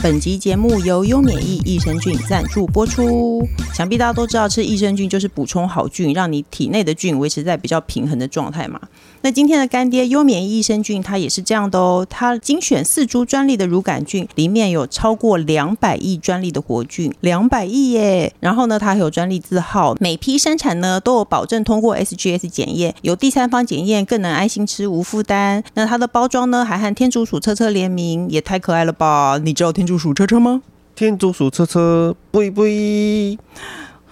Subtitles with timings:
[0.00, 3.46] 本集节目由优免疫益生菌赞助播出。
[3.74, 8.80] 想必大家都知道，吃益生菌就是补充好菌，让你体内的菌维持在比较平衡的状态嘛。
[9.22, 12.06] 那今天的干爹优免益生菌，它也是这样的哦。
[12.08, 18.32] 它精选四株专利的乳杆菌，里面有超过两百亿专利的活菌，两百亿耶。
[18.40, 25.64] 然后呢，它还有专利字号，每批生产呢都有保证通过 SGS 检验，有第三方检验，更能安心吃，无负担。
[25.74, 29.38] 那它的包装呢，还和天竺鼠车车联名，也太可爱了吧！
[29.42, 30.62] 你知道天竺鼠车车吗？
[30.94, 32.62] 天竺鼠车车，不不。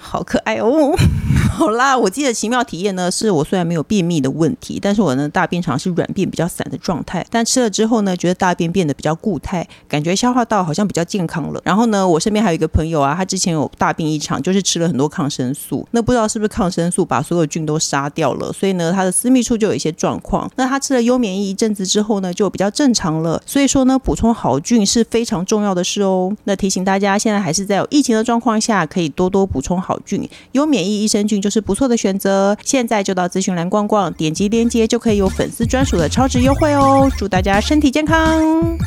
[0.07, 0.95] 好可爱哦！
[1.51, 7.27] 好啦，我记得奇妙体验呢，是我虽然没有便秘的问题，但是我呢大便肠是软便比较散的状态。
[7.31, 11.61] 但吃了之后呢，觉得大便变得比较固态，感觉消化道好像比较健康了。
[11.65, 20.49] 然后呢，我身边还有一个朋友啊，他之前有大病一场，就是吃了很多抗生素，那不知道是不是抗生素把所有菌都杀掉了，所以呢，他的私密处就有一些状况。
[20.57, 23.43] 那他吃了优免疫一阵子之后呢，就比较正常了。
[23.45, 26.37] 所以说呢，补充好菌是非常重要的事哦。
[26.45, 29.96] 那提醒大家，现在还是在有疫情的状况下，可以多多补充好。
[30.05, 37.11] 菌有免疫益生菌就是不错的选择，现在就到资讯栏逛逛，点击链接就可以有粉丝专属的超值优惠哦！
[37.17, 38.79] 祝大家身体健康。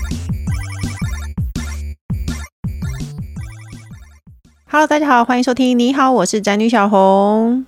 [4.71, 5.77] Hello，大家好，欢迎收听。
[5.79, 7.63] 你好，我是宅女小红。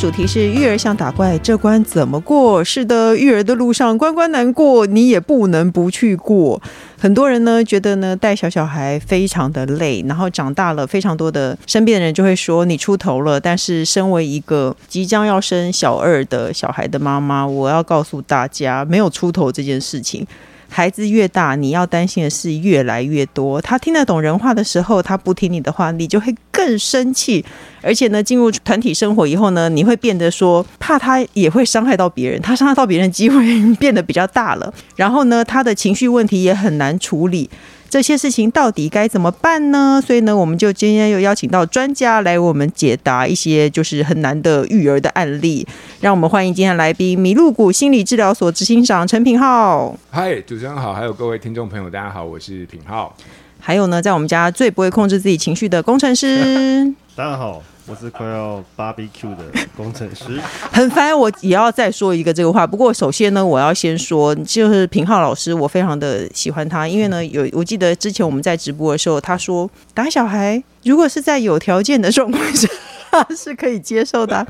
[0.00, 2.64] 主题是育儿像打怪，这关怎么过？
[2.64, 6.58] 是的，育儿的路上关关难过，你也不能不去过。
[6.98, 13.38] 很多人呢觉得呢带小小孩非常的累，然后长大了，非常多的身边的人就会说你出头了。
[13.38, 20.26] 但是身为一个即将要生小二的小孩的妈妈，我要告诉大家，没有出头这件事情。
[20.70, 23.60] 孩子越大，你要担心的事越来越多。
[23.60, 27.44] 他听得懂人话的时候，他不听你的话，你就会更生气。
[27.82, 33.36] 而且呢，进入团体生活以后呢，你会变得说怕他也会伤害到别人，他伤害到别人机会
[33.76, 34.72] 变得比较大了。
[34.96, 37.50] 然后呢，他的情绪问题也很难处理。
[37.90, 40.00] 这些事情到底该怎么办呢？
[40.06, 45.66] 所以呢，我们就今天又邀请到专家来为我们解答一些就是很难的育儿的案例。
[46.00, 49.92] 让我们欢迎今天来宾——麋鹿谷心理治疗所执行长陈品浩。
[50.08, 53.12] 嗨，主持人好，还有各位听众朋友，大家好，我是品浩。
[53.60, 56.92] 还有呢，在我们家最不会控制自己情绪的工程师。
[57.14, 57.62] 大家好。
[57.86, 59.42] 我是快要 barbecue 的
[59.76, 60.40] 工程师，
[60.70, 61.18] 很烦。
[61.18, 72.68] 我也要再说一个这个话，不过首先呢，我要先说，就是平浩老师，我非常的喜欢他，因为呢，有我记得之前我们在直播的时候，他说打小孩如果是在有条件的状况下
[73.36, 74.46] 是可以接受的。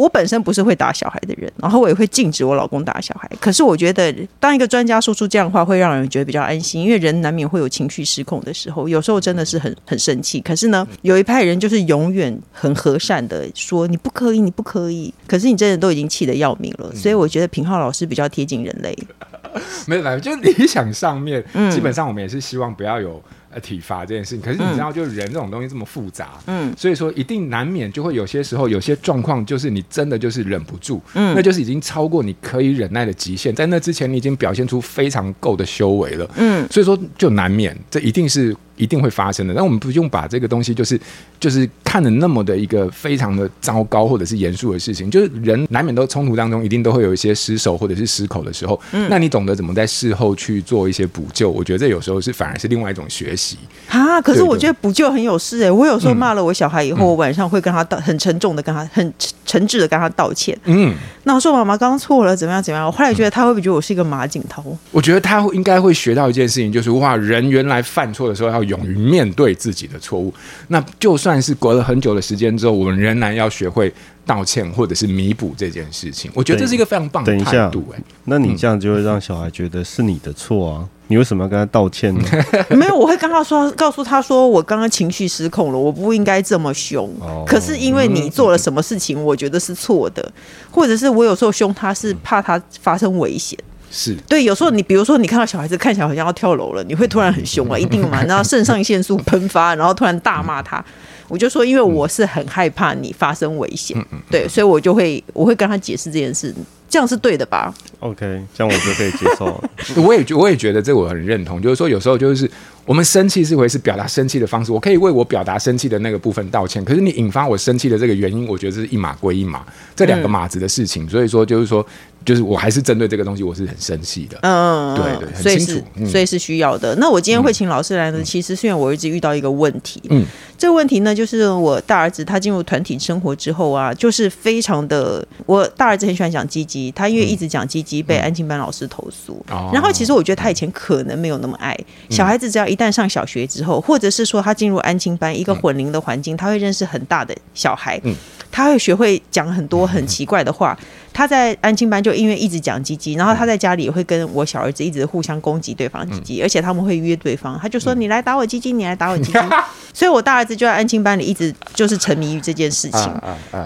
[0.00, 3.30] 我本身不是会打小孩的人，然后我也会禁止我老公打小孩。
[3.38, 10.40] 可是我觉得，当一个专家说出这样的话，会让人觉得比较安心，因为人难免会有情绪失控的时候，有时候真的是很很生气。
[10.40, 15.12] 可是呢，有一派人就是永远很和善的说你不可以，你不可以。
[15.26, 18.96] 可是你真的都已经气得要命了，所以我觉得平浩老师比较贴近人类。
[19.86, 23.22] 没有，就理想上面，基本上我们也是希望不要有。
[23.52, 38.56] 呃，体罚这件事情，可是你知道，就人这种东西这么复杂，嗯，所以说一定难免就会有些时候，有些状况就是你真的就是忍不住，嗯，那就是已经超过你可以忍耐的极限，在那之前你已经表现出非常够的修为了，嗯，所以说就难免，这一定是。
[38.80, 40.98] 一定会发生的，但我们不用把这个东西就是
[41.38, 53.58] 就是看的那么的一个非常的糟糕或者是严肃的事情，就是人难免都冲突当中一定都会有一些失手或者是失口的时候，嗯，那你懂得怎么在事后去做一些补救，我觉得这有时候是反而是另外一种学习
[53.88, 54.18] 啊。
[54.22, 59.12] 可是我觉得补救很有事哎、欸，我有时候骂了我小孩以后，嗯、我晚上会跟他道很沉重的跟他很
[59.44, 62.86] 诚挚的跟他道歉，嗯，那我说妈妈刚刚错了，怎么样怎么样？
[62.86, 64.64] 我后来觉得他会不会觉得我是一个马景涛？
[64.90, 68.69] 我觉得他应该会学到一件事情，就是哇，人原来犯错的时候要。
[68.70, 70.32] 勇于面对自己的错误，
[70.68, 73.92] 那就算是隔了很久的时间之后，我们仍然要学会
[74.24, 76.30] 道歉或者是弥补这件事情。
[76.34, 77.84] 我觉得这是一个非常棒的态度。
[77.94, 80.88] 哎，那你这样就会让小孩觉得是你的错啊？
[81.08, 82.24] 你为什么要跟他道歉呢？
[82.70, 87.12] 没有，我会跟他说，告诉他说，我刚刚情绪失控了，我不应该这么凶。
[87.18, 90.32] 哦，可是因为你做了什么事情，我觉得是错的，
[90.70, 93.58] 或者是我有时候凶他是怕他发生危险。
[93.90, 100.84] 是对，有时候你比如说你看到小孩子看起来好像要跳楼了，你会突然很凶啊， 一定嘛，然后肾上腺素喷发， 然后突然大骂他。
[101.28, 103.96] 我就说，因为我是很害怕你发生危险，
[104.28, 106.52] 对，所以我就会我会跟他解释这件事，
[106.88, 109.62] 这样是对的吧？OK，这样我就可以接受。
[110.02, 112.50] 我也我也觉得这我很认同，就是说有时候就是
[112.84, 116.84] 我们生气是会是表达生气的方式，我可以为我表达生气的那个部分道歉。
[116.84, 119.64] 可是你引发我生气的这个原因，我觉得是一码归一码，
[119.94, 121.04] 这两个码子的事情。
[121.04, 121.86] 嗯、所以说，就是说。
[122.24, 124.38] 就是我还是针对这个东西，我是很生气的。
[124.42, 126.94] 嗯，对对，很清楚，所以是，所以是需要的。
[126.96, 130.02] 那我今天会请老师来呢，嗯、其实是因为我儿子遇到一个问题。
[130.10, 130.24] 嗯，
[130.58, 139.42] 这个问题呢，就是我大儿子他进入团体生活之后啊，就是非常的，我大儿子很喜欢讲鸡鸡，他因为一直讲鸡鸡被安亲班老师投诉。
[139.50, 141.74] 嗯、然后其实我觉得他以前可能没有那么爱、
[142.08, 148.14] 嗯、小孩子，只要一旦上小学之后，或者是说他进入安亲班一个混龄的环境，他会认识很大的小孩，嗯，
[148.52, 150.78] 他会学会讲很多很奇怪的话。
[151.20, 159.38] 他在安亲班就因为一直讲鸡鸡，然后他在家里也会跟我小儿子一直互相攻击对方鸡鸡，而且他们会约对方，他就说你来打我鸡鸡，你来打我鸡鸡，
[159.92, 163.12] 所以我大儿子就在安亲班里一直就是沉迷于这件事情，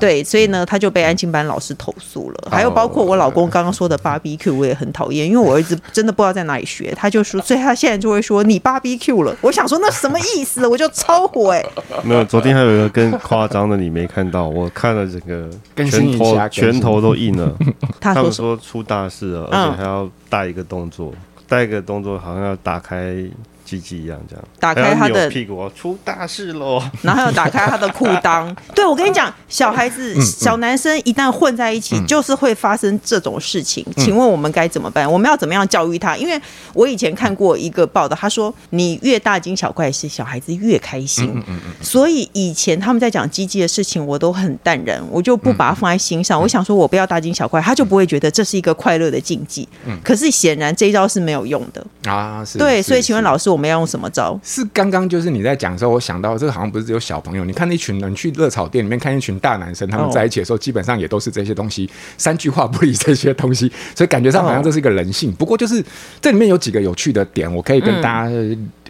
[0.00, 11.64] 对，所以呢他就被安亲班老师投诉了，还有包括我老公刚刚说的 BBQ 我也很讨厌，因为我儿子真的不知道在哪里学，他就说，所以他现在就会说你 BBQ 了，我想说那什么意思，我就超火哎，
[12.02, 15.48] 没有，昨天还有一个更夸张的你没看到，我看了整个
[15.86, 17.43] 拳头拳头都硬。
[18.00, 21.12] 他们说出大事了，而且还要带一个动作，
[21.48, 23.16] 带一个动作好像要打开。
[23.64, 26.82] 鸡鸡一样，这样打开他的屁股，出大事喽！
[27.02, 28.54] 然后要打开他的裤裆。
[28.74, 33.84] 对，我跟你讲，小孩子、小男生一旦混在一起，就是会发生这种事情。
[33.96, 35.10] 请问我们该怎么办？
[35.10, 36.14] 我们要怎么样教育他？
[36.14, 36.38] 因为
[36.74, 41.42] 我以前看过一个报道，他说你越大惊小怪，是小孩子越开心。
[41.80, 46.38] 所以以前他们在讲鸡鸡的事情，我都很淡然，我就不把它放在心上。
[46.38, 49.66] 我想说，我不要大惊小怪，他就不会觉得这是一个快乐的禁忌。
[50.02, 52.44] 可是显然这一招是没有用的啊！
[52.58, 53.53] 对，所以请问老师。
[53.54, 54.38] 我们要用什么招？
[54.42, 57.44] 是刚刚就是你在讲的时候，我想到这个好像不是只有小朋友。
[57.44, 65.32] 你看那群人去热炒店里面看一群大男生，他们在一起的时候，基本上也都是这些东西，三句话不离这些东西，所以感觉上好像这是一个人性。
[65.32, 65.82] 不过就是
[66.20, 68.30] 这里面有几个有趣的点，我可以跟大家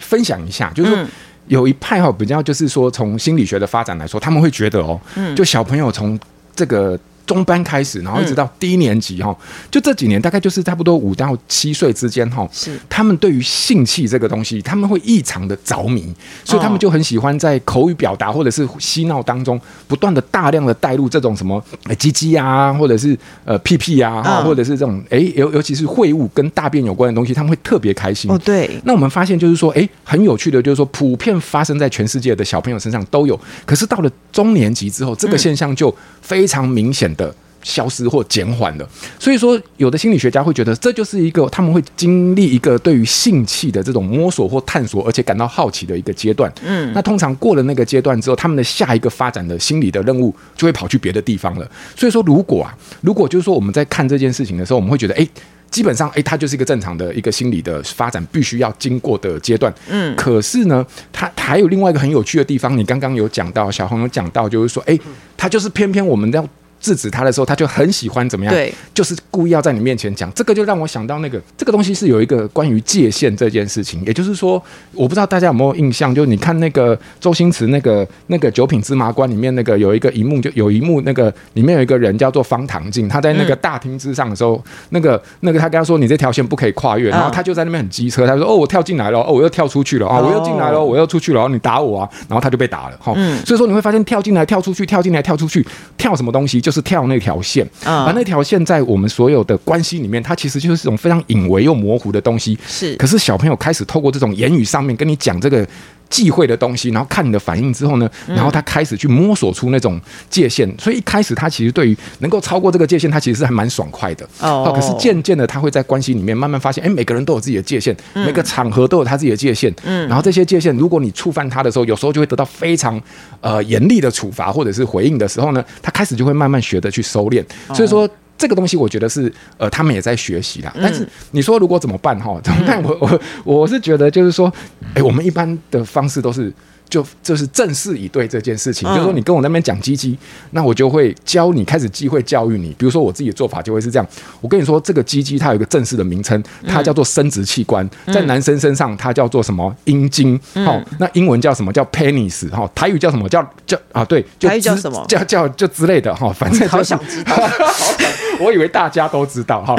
[0.01, 0.73] 分享一下。
[0.75, 1.07] 就是
[1.47, 4.99] 有一派哈，比较就是说从心理学的发展来说，他们会觉得哦，
[5.37, 6.19] 就小朋友从
[6.57, 6.99] 这个。
[7.27, 16.13] 中班开始，然后一直到低年级哈，嗯、就这几年大概就是差不多五到七岁之间哈，是他们对于性器这个东西，他们会异常的着迷，
[16.45, 21.63] 所以他们就很喜欢在口语表达或者是嬉闹当中，不断的大量的带入这种什么
[21.99, 28.31] 鸡鸡啊，或者是呃屁屁啊，嗯、或者是这种哎尤尤其是秽物跟大便有关的东西，他们会特别开心。
[28.31, 28.71] 哦，对。
[28.85, 37.14] 那我们发现就是说，哎，很有趣的，就是说普遍发生在全世界的小朋友身上都有，可是到了中年级之后，这个现象就非常明显。
[37.17, 38.87] 的消失或减缓了，
[39.19, 46.53] 所以说有的心理学家会觉得这就是一个他们会经历一个对于性器的这种摸索或探索，而且感到好奇的一个阶段。
[46.63, 51.67] 嗯，那通常过了那个阶段之后，他们的下一个发展的心理的任务就会跑去别的地方了。
[51.97, 55.27] 所以说，如果啊，如果就是说我们在看这件事情的时候，我们会觉得，哎，
[55.71, 59.73] 基本上，哎，它就是一个正常的一个心理的发展必须要经过的阶段。
[59.89, 64.99] 嗯，可是呢，它还有另外一个很有趣的地方，你刚刚有讲到，小红有讲到，就是说，哎，
[65.35, 66.47] 它就是偏偏我们要。
[66.85, 68.53] 制止他的时候，他就很喜欢怎么样？
[68.53, 74.05] 对，就是故意要在你面前讲这个，就让我想到那个这个东西是有一个关于界限这件事情。
[74.05, 93.15] 也就是说，我不知道大家有没有印象，就你看那个周星驰那个那个九品芝麻官里面那个有一个一幕，就有一幕那个里面有一个人叫做方唐镜，他在那个大厅之上的时候，嗯、那个那个他跟他说你这条线不可以跨越，然后他就在那边很机车，他说哦我跳进来了，哦我又跳出去了啊，我又进来了，我又出去了，然后你打我啊，然后他就被打了哈。
[93.17, 95.65] 嗯、所以说你会发现跳进来跳出去跳进来跳出去
[95.97, 97.45] 跳什么东西，就是跳那条线。
[97.55, 102.59] 线，而那条线在我们所有的关系里面，它其实就是一种非常隐微又模糊的东西。
[102.67, 105.65] 是，可是小朋友开始透过这种言语上面跟你讲这个
[106.09, 110.73] 忌讳的东西，然后看你的反应之后呢，然后他开始去摸索出那种界限。
[110.79, 114.29] 所以一开始他其实对于能够超过这个界限，他其实是还蛮爽快的。
[114.41, 119.75] 哦，可是渐渐的他会在关系里面慢慢发现，哎，每个人都有自己的界限，每个场合都有他自己的界限。
[119.85, 123.01] 嗯，然后这些界限，如果你触犯他的时候，有时候就会得到非常
[123.41, 127.45] 呃严厉的处罚或者是回应的时候呢，他开始就会慢慢学着去收敛。
[127.75, 128.09] 所以说。
[128.37, 130.75] 这个东西我觉得是呃，他们也在学习啦。
[130.81, 132.39] 但是你说如果怎么办哈？
[132.43, 132.83] 怎么办？
[132.83, 133.21] 我我
[133.61, 134.53] 我是觉得就是说，
[134.95, 136.53] 哎，我们一般的方式都是。
[136.87, 140.17] 就就是正视以对这件事情，嗯、就是说你跟我那边讲鸡鸡，
[140.51, 142.75] 那我就会教你开始机会教育你。
[142.79, 144.07] 比如说我自己的做法就会是这样，
[144.43, 149.75] 我跟你说这个鸡鸡它有一个正式的名称，它叫做生殖器官，嗯、在男生身上它叫做什么？
[149.87, 151.73] 阴茎，好、嗯，那英文叫什么？
[151.73, 153.27] 叫 penis 哈，台语叫什么？
[153.31, 155.05] 叫叫啊对，就台语叫什么？
[155.09, 158.11] 叫叫就之类的哈，反正、就是、好想知道， 好想，
[158.41, 159.75] 我以为大家都知道哈。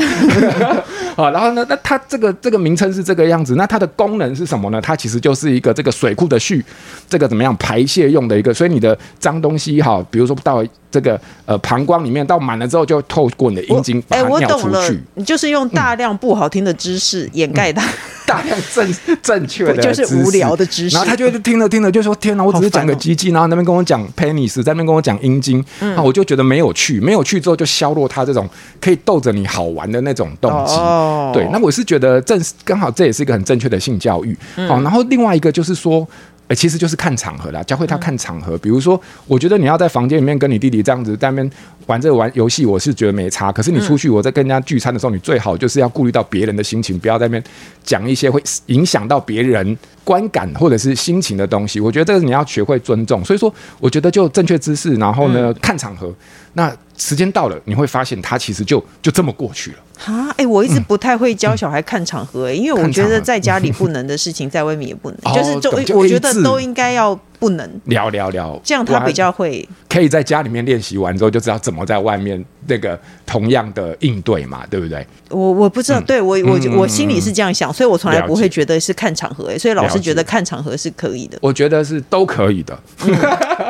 [1.15, 4.81] 啊，然后呢，那它这个这个名称是这个样子，那它的功能是什么呢？
[4.81, 6.63] 它其实就是一个这个水库的蓄，
[7.09, 10.63] 这个怎么样排泄用的一个，所以你的脏东西哈，比如说到。
[10.91, 14.97] 这个呃膀胱里面到满了之后，就透过你的阴茎把它尿出去。
[15.15, 17.91] 你就是用大量不好听的知识掩盖它，嗯、
[18.25, 20.95] 大量正正确的就是无聊的知识。
[20.95, 23.29] 然后他就听着听着就说：“天哪，我只是讲个鸡鸡。
[23.31, 28.47] 哦”然后那边跟我讲 penis，在那边跟我讲阴茎，那、嗯、我就觉得没有趣，没有趣之后就削弱他这种
[28.79, 30.75] 可以逗着你好玩的那种动机。
[30.75, 34.33] 哦、对，那我是觉得正刚好这也是一个很正确的性教育。
[34.67, 36.07] 好、嗯，然后另外一个就是说。
[36.47, 38.55] 哎，其实就是看场合啦，教会他看场合。
[38.59, 41.51] 比如说，我觉得你要在房间里面跟你弟弟这样子在那边
[41.87, 43.51] 玩这个玩游戏，我是觉得没差。
[43.51, 47.43] 可是你出去，我在跟人家聚餐的时候，你最好就是要顾虑到别人的心情，不要在那边
[47.83, 51.79] 讲一些会影响到别人观感或者是心情的东西。
[51.79, 53.25] 我觉得这个你要学会尊重。
[53.25, 56.13] 所以说，我觉得就正确姿势，然后呢，看场合。
[56.53, 59.77] 那时间到了，你会发现他其实就就这么过去了。
[60.05, 67.69] 啊，哎、欸，我一直不太会教小孩看场合、欸，哎、嗯，因为我觉得在家里不能的事情， 在外面也不能，就是就我觉得都应该要不能。
[67.85, 75.05] 聊聊聊，这样他比较会可以在家里面练习完之后就知道怎么在外面那个同样的应对嘛，对不对？
[75.29, 82.77] 我我不知道，嗯、对我我我心里是这样想，所以我从来不会觉得是看场合、欸，哎，所以老师觉得看场合是可以的，我觉得是都可以的。
[83.05, 83.15] 嗯、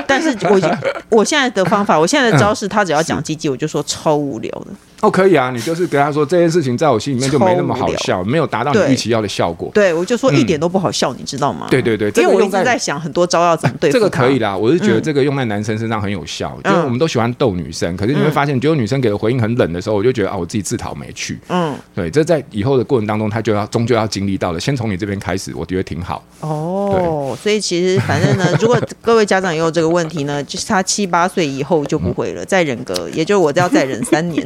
[0.07, 0.59] 但是我
[1.17, 4.67] 我现在的方法，我现在的招式，他只要讲鸡鸡，我就说超无聊的。
[5.01, 9.69] 哦，可以啊，你就是跟他说这件事情，在我心里面就没那么好笑，没有达到你预期要的效果。
[9.73, 11.67] 对，我就说一点都不好笑，嗯、你知道吗？
[11.69, 13.91] 对对对，因为我一直在想很多招要怎么对。
[13.91, 21.39] 这个可以啦，我是觉得这个用在男生身上很有效，嗯、就是我们都喜欢逗女生，可是你会发现，只有女生给的回应很冷的时候，我就觉得啊，我自己自讨没趣。
[21.49, 24.59] 嗯，对，这在以后的过程当中，他就要终究要经历到了。
[24.59, 26.23] 先从你这边开始，我觉得挺好。
[26.39, 34.45] 哦，所以其实反正呢，如果 各位家长也有这个问题呢，就是他七八岁以后就不会了，再忍个，也就我要再忍三年。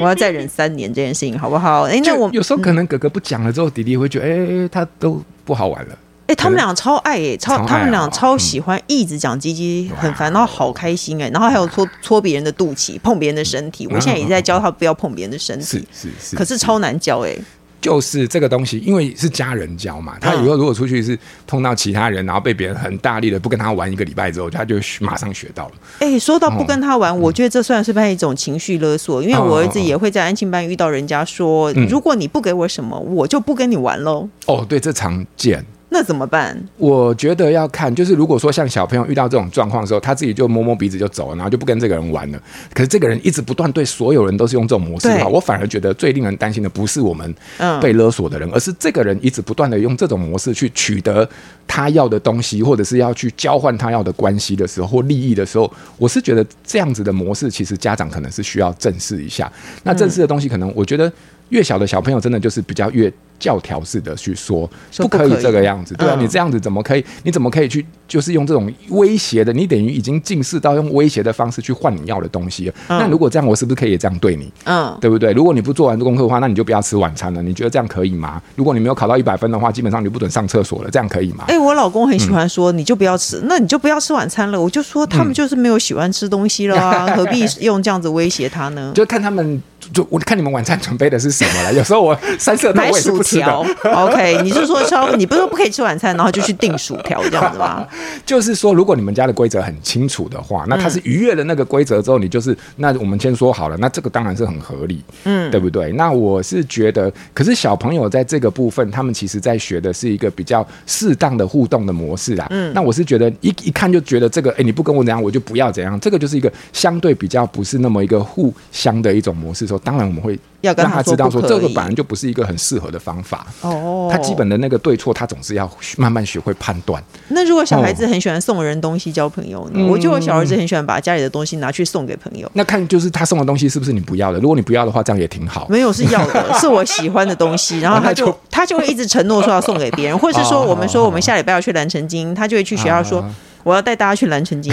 [0.00, 1.82] 我要再忍三年这件事情，好不好？
[1.88, 5.98] 哎、欸，那我有时候可能哥哥不讲了之后，弟弟会觉得，哎、欸，他都不好玩了。
[6.26, 13.86] 哎、欸，他们俩超爱、欸，超，超他们俩超喜欢，一直讲鸡鸡，很烦，然后好开心哎、欸，然后还有搓搓别人的肚脐，碰别人的身体。
[13.88, 17.44] 我现在也在教他不要碰别人的身体，是是是，可是超难教哎、欸。
[17.84, 25.72] 就是这个东西，因为是家人教嘛，他以后如果出去是碰到其他人，然后被别人很大力的不跟他玩一个礼拜之后，他就马上学到了。
[25.98, 29.22] 哎、欸，说到不跟他玩，哦、我觉得这算是不是一种情绪勒索？
[29.22, 34.26] 因为我儿子也会在安亲班遇到人家说，哦、如果你不给我什么，我就不跟你玩喽。
[34.46, 35.62] 哦，对，这常见。
[35.94, 36.60] 那怎么办？
[36.76, 42.42] 我觉得要看，就是如果说像小朋友遇到这种状况的时候，他自己就摸摸鼻子就走了，然后就不跟这个人玩了。
[42.74, 47.32] 可是这个人一直不断对所有人都是用这种模式的话，我反而觉得最令人担心的不是我们
[47.80, 51.28] 被勒索的人，而是这个人一直不断的用这种模式去取得
[51.64, 59.50] 他要的东西，或者是要去交换他要的关系的时候或利益的时候，我是觉得这样子的模式，其实家长可能是需要正视一下。
[59.84, 61.12] 那正视的东西，可能我觉得
[61.50, 63.12] 越小的小朋友真的就是比较越。
[63.38, 67.04] 教条式的去说，不可以这个样子，对啊，你这样子怎么可以？
[67.22, 69.52] 你怎么可以去，就是用这种威胁的？
[69.52, 72.72] 你等于已经近视到用威胁的方式去换你要的东西。
[72.88, 74.52] 那如果这样，我是不是可以这样对你？
[74.64, 75.32] 嗯，对不对？
[75.32, 77.42] 如果你不做完功课的话，那你就不要吃晚餐了。
[77.42, 78.40] 你觉得这样可以吗？
[78.56, 80.90] 如果你没有考到一百分的话，基本上你不准上厕所了。
[80.90, 81.44] 这样可以吗？
[81.48, 84.60] 哎，我老公很喜欢说，你就不要吃，那你就不要吃晚餐了。
[84.60, 88.92] 我就说他们就是没有喜欢吃东西了啊， 何必用这样子威胁他呢？
[88.94, 89.62] 就看他们。
[89.92, 91.72] 就我看你们晚餐准备的是什么了？
[91.74, 93.33] 有时候我三色豆我也是不吃的。
[93.33, 94.40] 薯条，OK？
[94.44, 95.14] 你是说超？
[95.16, 97.86] 你不是说不可以吃晚餐，然后就去订薯条这样子吗？
[98.24, 105.92] 就是说，如果你们家的规则很清楚的话，那他是逾越了那个规则之后，你就是那我们先说好了，那这个当然是很合理，嗯，对不对？
[105.92, 112.46] 那我是觉得，可是小朋友在这个部分，他们其实在学的是一个比较适当的互动的模式啊。
[112.50, 119.66] 嗯，那我是觉得一一看就觉得这个，哎，你不跟我怎样，我就不要怎样，这个就是一个相对比较不是那么一个互相的一种模式。
[119.66, 120.38] 说当然我们会。
[120.64, 123.46] 要跟他知道说，这个本来就不是一个很适合的方法。
[123.60, 127.02] 哦，他基本的那个对错，他总是要慢慢学会判断。
[127.28, 129.86] 那如果小孩子很喜欢送人东西交朋友呢？
[129.86, 132.50] 我就我小儿子很喜欢把家里的东西拿去送给朋友。
[132.54, 134.38] 那看就是他送的东西是不是你不要的？
[134.40, 135.66] 如果你不要的话，这样也挺好。
[135.68, 137.80] 没有是要的， 是我喜欢的东西。
[137.80, 143.24] 然后他就他就会一直承诺说要送给别人， 或者是说我们说我们下礼拜要去蓝城精，他就会去学校说
[143.62, 144.72] 我要带大家去蓝城精。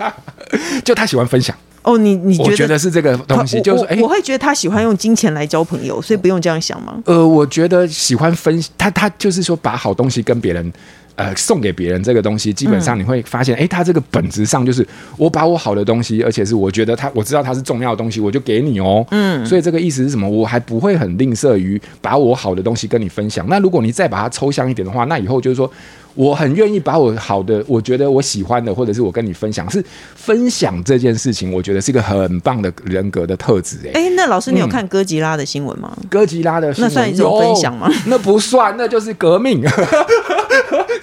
[0.84, 1.54] 就他喜欢分享。
[1.82, 7.00] 哦，你你觉得，觉得是这个东西，就是哎，我会觉得他喜欢用金钱来交朋友，所以不用这样想吗？
[7.06, 10.72] 呃，我觉得喜欢分，他他就是说把好东西跟别人，
[11.14, 19.06] 呃，送给别人这个东西，基本上你会发现，哎、嗯，他这个本质上就是我把我好的东西，而且是我觉得他我知道他是重要的东西，我就给你哦。
[19.10, 20.28] 嗯，所以这个意思是什么？
[20.28, 23.46] 我还不会很吝啬于把我好的东西跟你分享。
[23.48, 25.70] 那如果你再把它抽象一点的话，那以后就是说。
[26.14, 33.78] 我很愿意把我好的，我觉得我喜欢的，或者是我跟你分享，是分享这件事情，我觉得是一个很棒的人格的特质。
[33.86, 35.96] 哎，哎，那老师，你有看哥吉拉的新闻吗？
[36.08, 37.90] 哥吉拉的新闻那算一种分享吗？
[38.06, 39.62] 那不算，那就是革命。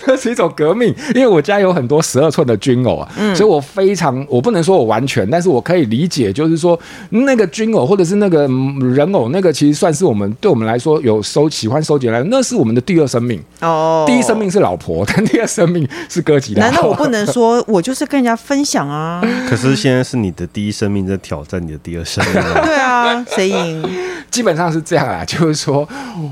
[0.06, 8.48] 那是一种革命，因为我家有很多十二寸的军偶啊，嗯、所以我非常，我不能说我完全，但是我可以理解，就是说那个军偶或者是那个
[8.80, 14.06] 人偶，那个其实算是我们对我们来说有收喜欢收集来，那是我们的第二生命哦。
[14.08, 16.66] 第一生命是老婆， 但第二生命是哥吉拉。
[16.66, 19.22] 难道我不能说 我就是跟人家分享啊？
[19.50, 22.34] 可是现在是你的第一生命在挑战你的第二生命。
[22.64, 23.90] 对啊，谁赢？
[24.30, 25.88] 基本上是这样啊，就是说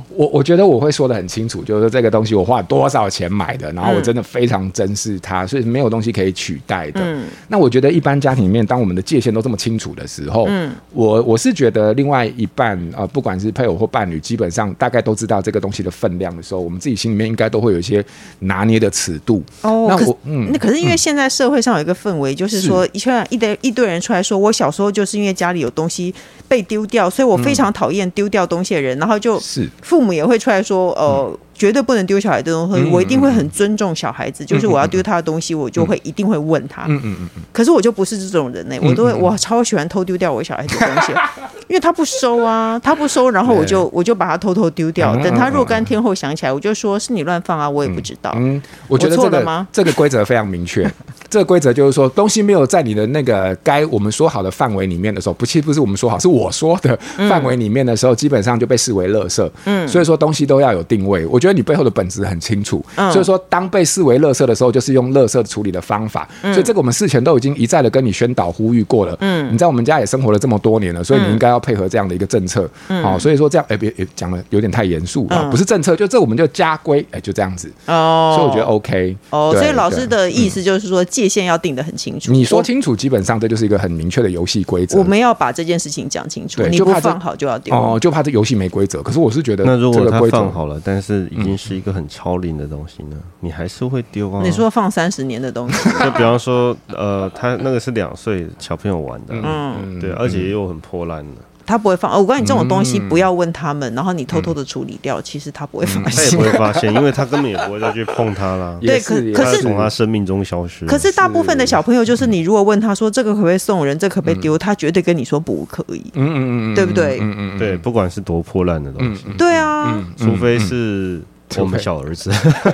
[0.09, 7.01] 我我觉得我会说的很清楚，就是说这个东西我花了多少钱买的，然后我真的非常珍视它，所以没有东西可以取代的。
[7.03, 18.03] 嗯、那我觉得一般家庭里面，当我们的界限都这么清楚的时候，嗯、我我是觉得另外一半呃，不管是配偶或伴侣，基本上大概都知道这个东西的分量的时候，我们自己心里面应该都会有一些
[18.39, 19.43] 拿捏的尺度。
[19.61, 26.13] 哦，那我嗯，那可是因为现在社会上有一个氛围，就是说一圈一堆一堆人出来说，我小时候就是因为家里有东西
[26.47, 31.39] 被丢掉，所以我非常讨厌丢掉东西的人，然后就是父母也会出来说，呃。
[31.55, 34.43] 绝对不能丢小孩的东西，我一定会很尊重小孩子。
[34.45, 36.83] 就是我要丢他的东西，我就会一定会问他。
[36.87, 37.29] 嗯嗯嗯。
[37.51, 41.13] 可是我就不是这种人呢，我都会，我超喜欢偷丢掉我小孩子的东西，
[41.67, 45.15] 因为他不收啊，他不收，然后我就我就把他偷偷丢掉。
[45.23, 48.33] 等他若干天后想起来，我就说是你乱放啊，我也不知道。
[48.35, 50.85] 嗯，我觉得这个这个规则非常明确。
[51.29, 56.97] 这个规则就是说，东西没有在你的那个该我们说好的范围里面的时候，不，其实不是我们说好，是我说的
[57.29, 59.49] 范围里面的时候，基本上就被视为垃圾。
[59.65, 61.25] 嗯，所以说东西都要有定位。
[61.25, 62.83] 我觉得你背后的本质很清楚。
[62.95, 66.27] 嗯，所以说当被视为垃圾的时候，就是用垃圾处理的方法。
[66.43, 69.17] 嗯，所以这个我们事前都已经一再的跟你宣导呼吁过了。
[69.21, 72.69] 嗯，你在我们家也生活了这么多年了，所以你应该要配合这样的一个政策。
[72.87, 77.71] 嗯，好，所以说这样，哎，别别讲的有点太严肃啊，不是政策，就这我们就家规，哎，就这样子。
[77.87, 79.17] 哦，所以我觉得 OK。
[79.31, 81.95] 哦，所以老师的意思就是说界限要定得很。
[81.95, 84.99] 清楚，你说清楚，基本上这就是一个很明确的游戏规则。
[84.99, 89.01] 我们要把这件事情讲清楚，你不放好就要丢哦，就怕这游戏没规则。
[89.01, 94.41] 可是我是觉得，那如果他放好了，但是已经是一个很超龄的东西呢，你还是会丢啊？
[94.43, 101.41] 你说放三十年的东西， 就比方说，呃，他那个是两岁小朋友玩的，嗯，对，而且又很破烂的。
[101.65, 108.77] 他不会放，哦，我告诉你，这种东西不要问他们，嗯、然后你偷偷的处理掉，嗯、其实他不会发现，他也不会发现，因为他根本也不会再去碰它啦。
[108.81, 110.85] 对，可可是从他生命中消失。
[110.85, 116.03] 可是大部分的小朋友，就是你如果问他说这个可不可以送人，这个、可不可以丢，他绝对跟你说不可以。
[116.13, 117.19] 嗯嗯嗯，对不对？
[117.21, 121.21] 嗯嗯对，不管是多破烂的东西，对啊，除非是。
[121.57, 122.31] 我们小儿子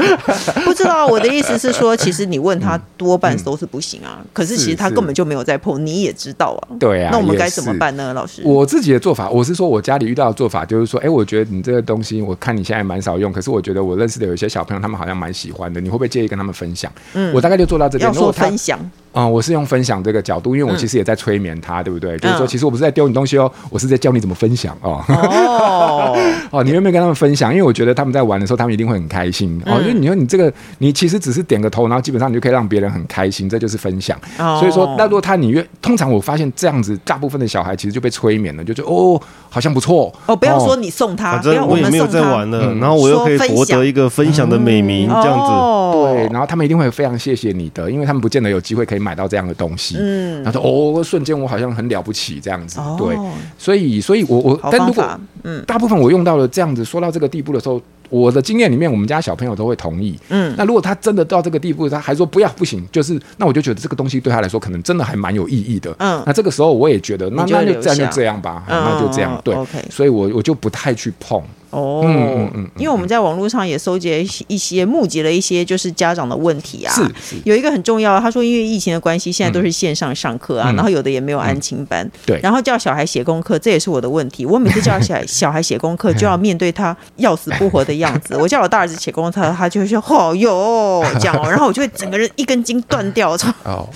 [0.65, 4.19] 不知道，我的意思是说，其实你问他多半都是不行啊。
[4.33, 6.75] 可是其实他根本就没有在碰，你也知道啊。
[6.79, 8.41] 对啊，那我们该怎么办呢，老师？
[8.43, 16.91] 我自己的做法，我是说我家里遇到的做法，就是说，哎，我觉得你这个东西，我看你现在蛮少用，可是我觉得我认识的有些小朋友，他们好像蛮喜欢的，你会不会介意跟他们分享？
[17.13, 18.07] 嗯，我大概就做到这边。
[18.07, 18.79] 要说分享。
[19.11, 22.17] 啊、嗯，我是用分享这个角度，因为我其实也在催眠他，嗯、对不对？
[22.17, 25.03] 就是说，其实我不是在丢你东西哦，我是在教你怎么分享哦。
[25.07, 26.17] 哦，
[26.51, 27.51] 哦，你愿不愿意跟他们分享？
[27.51, 29.81] 因为我觉得他们在玩的时候，他们一定会很开心、嗯、哦。
[29.81, 34.17] 因为你说你这个，你其实只是点个头，然后基本上你就可以让别人很开心，这就是分享。
[34.37, 40.35] 哦、所以说，那如果他你愿，通常我发现这样子，大部分的小孩其实就被催眠了，就觉得哦，好像不错哦。
[40.35, 45.51] 不要说你送他，反正我也没有在玩了，然后我又可以博得一个分享的美名，这样子。
[45.51, 49.95] 哦、对，然后他们一定会非常谢谢你的，因为他们不见得有机会可以买到这样的东西。
[49.99, 53.17] 嗯，他说哦，瞬间我好像很了不起这样子，对，
[53.57, 55.03] 所以，所以我我，但如果
[55.43, 69.55] 嗯，大部分我用到了这样子，说到这个地步的时候，我的经验里面，我们家小朋友都会同意，嗯，那如果他真的到这个地步，他还说不要不行，就是那我就觉得这个东西对他来说可能真的还蛮有意义的，嗯，那这个时候我也觉得那那就这样就这样吧，那就这样，对。
[69.89, 71.41] 所以我我就不太去碰。
[71.71, 76.93] 哦，嗯嗯，因为我们在网络上也搜集了一些、募集了一些，就是家长的问题啊。
[76.93, 77.01] 是，
[77.43, 84.45] 有一个很重要，他说因为疫情的关系，现在都是线上上课啊，然后有的也没有安亲班，对，然后叫小孩写功课，这也是我的问题。
[84.45, 88.35] 我每次叫小孩小孩写功课，就要面对他要死不活的样子。
[88.37, 93.87] 我叫我大儿子写功课，他就会说好哟 这样哦，然后我就会整个人一根筋断掉，超哦，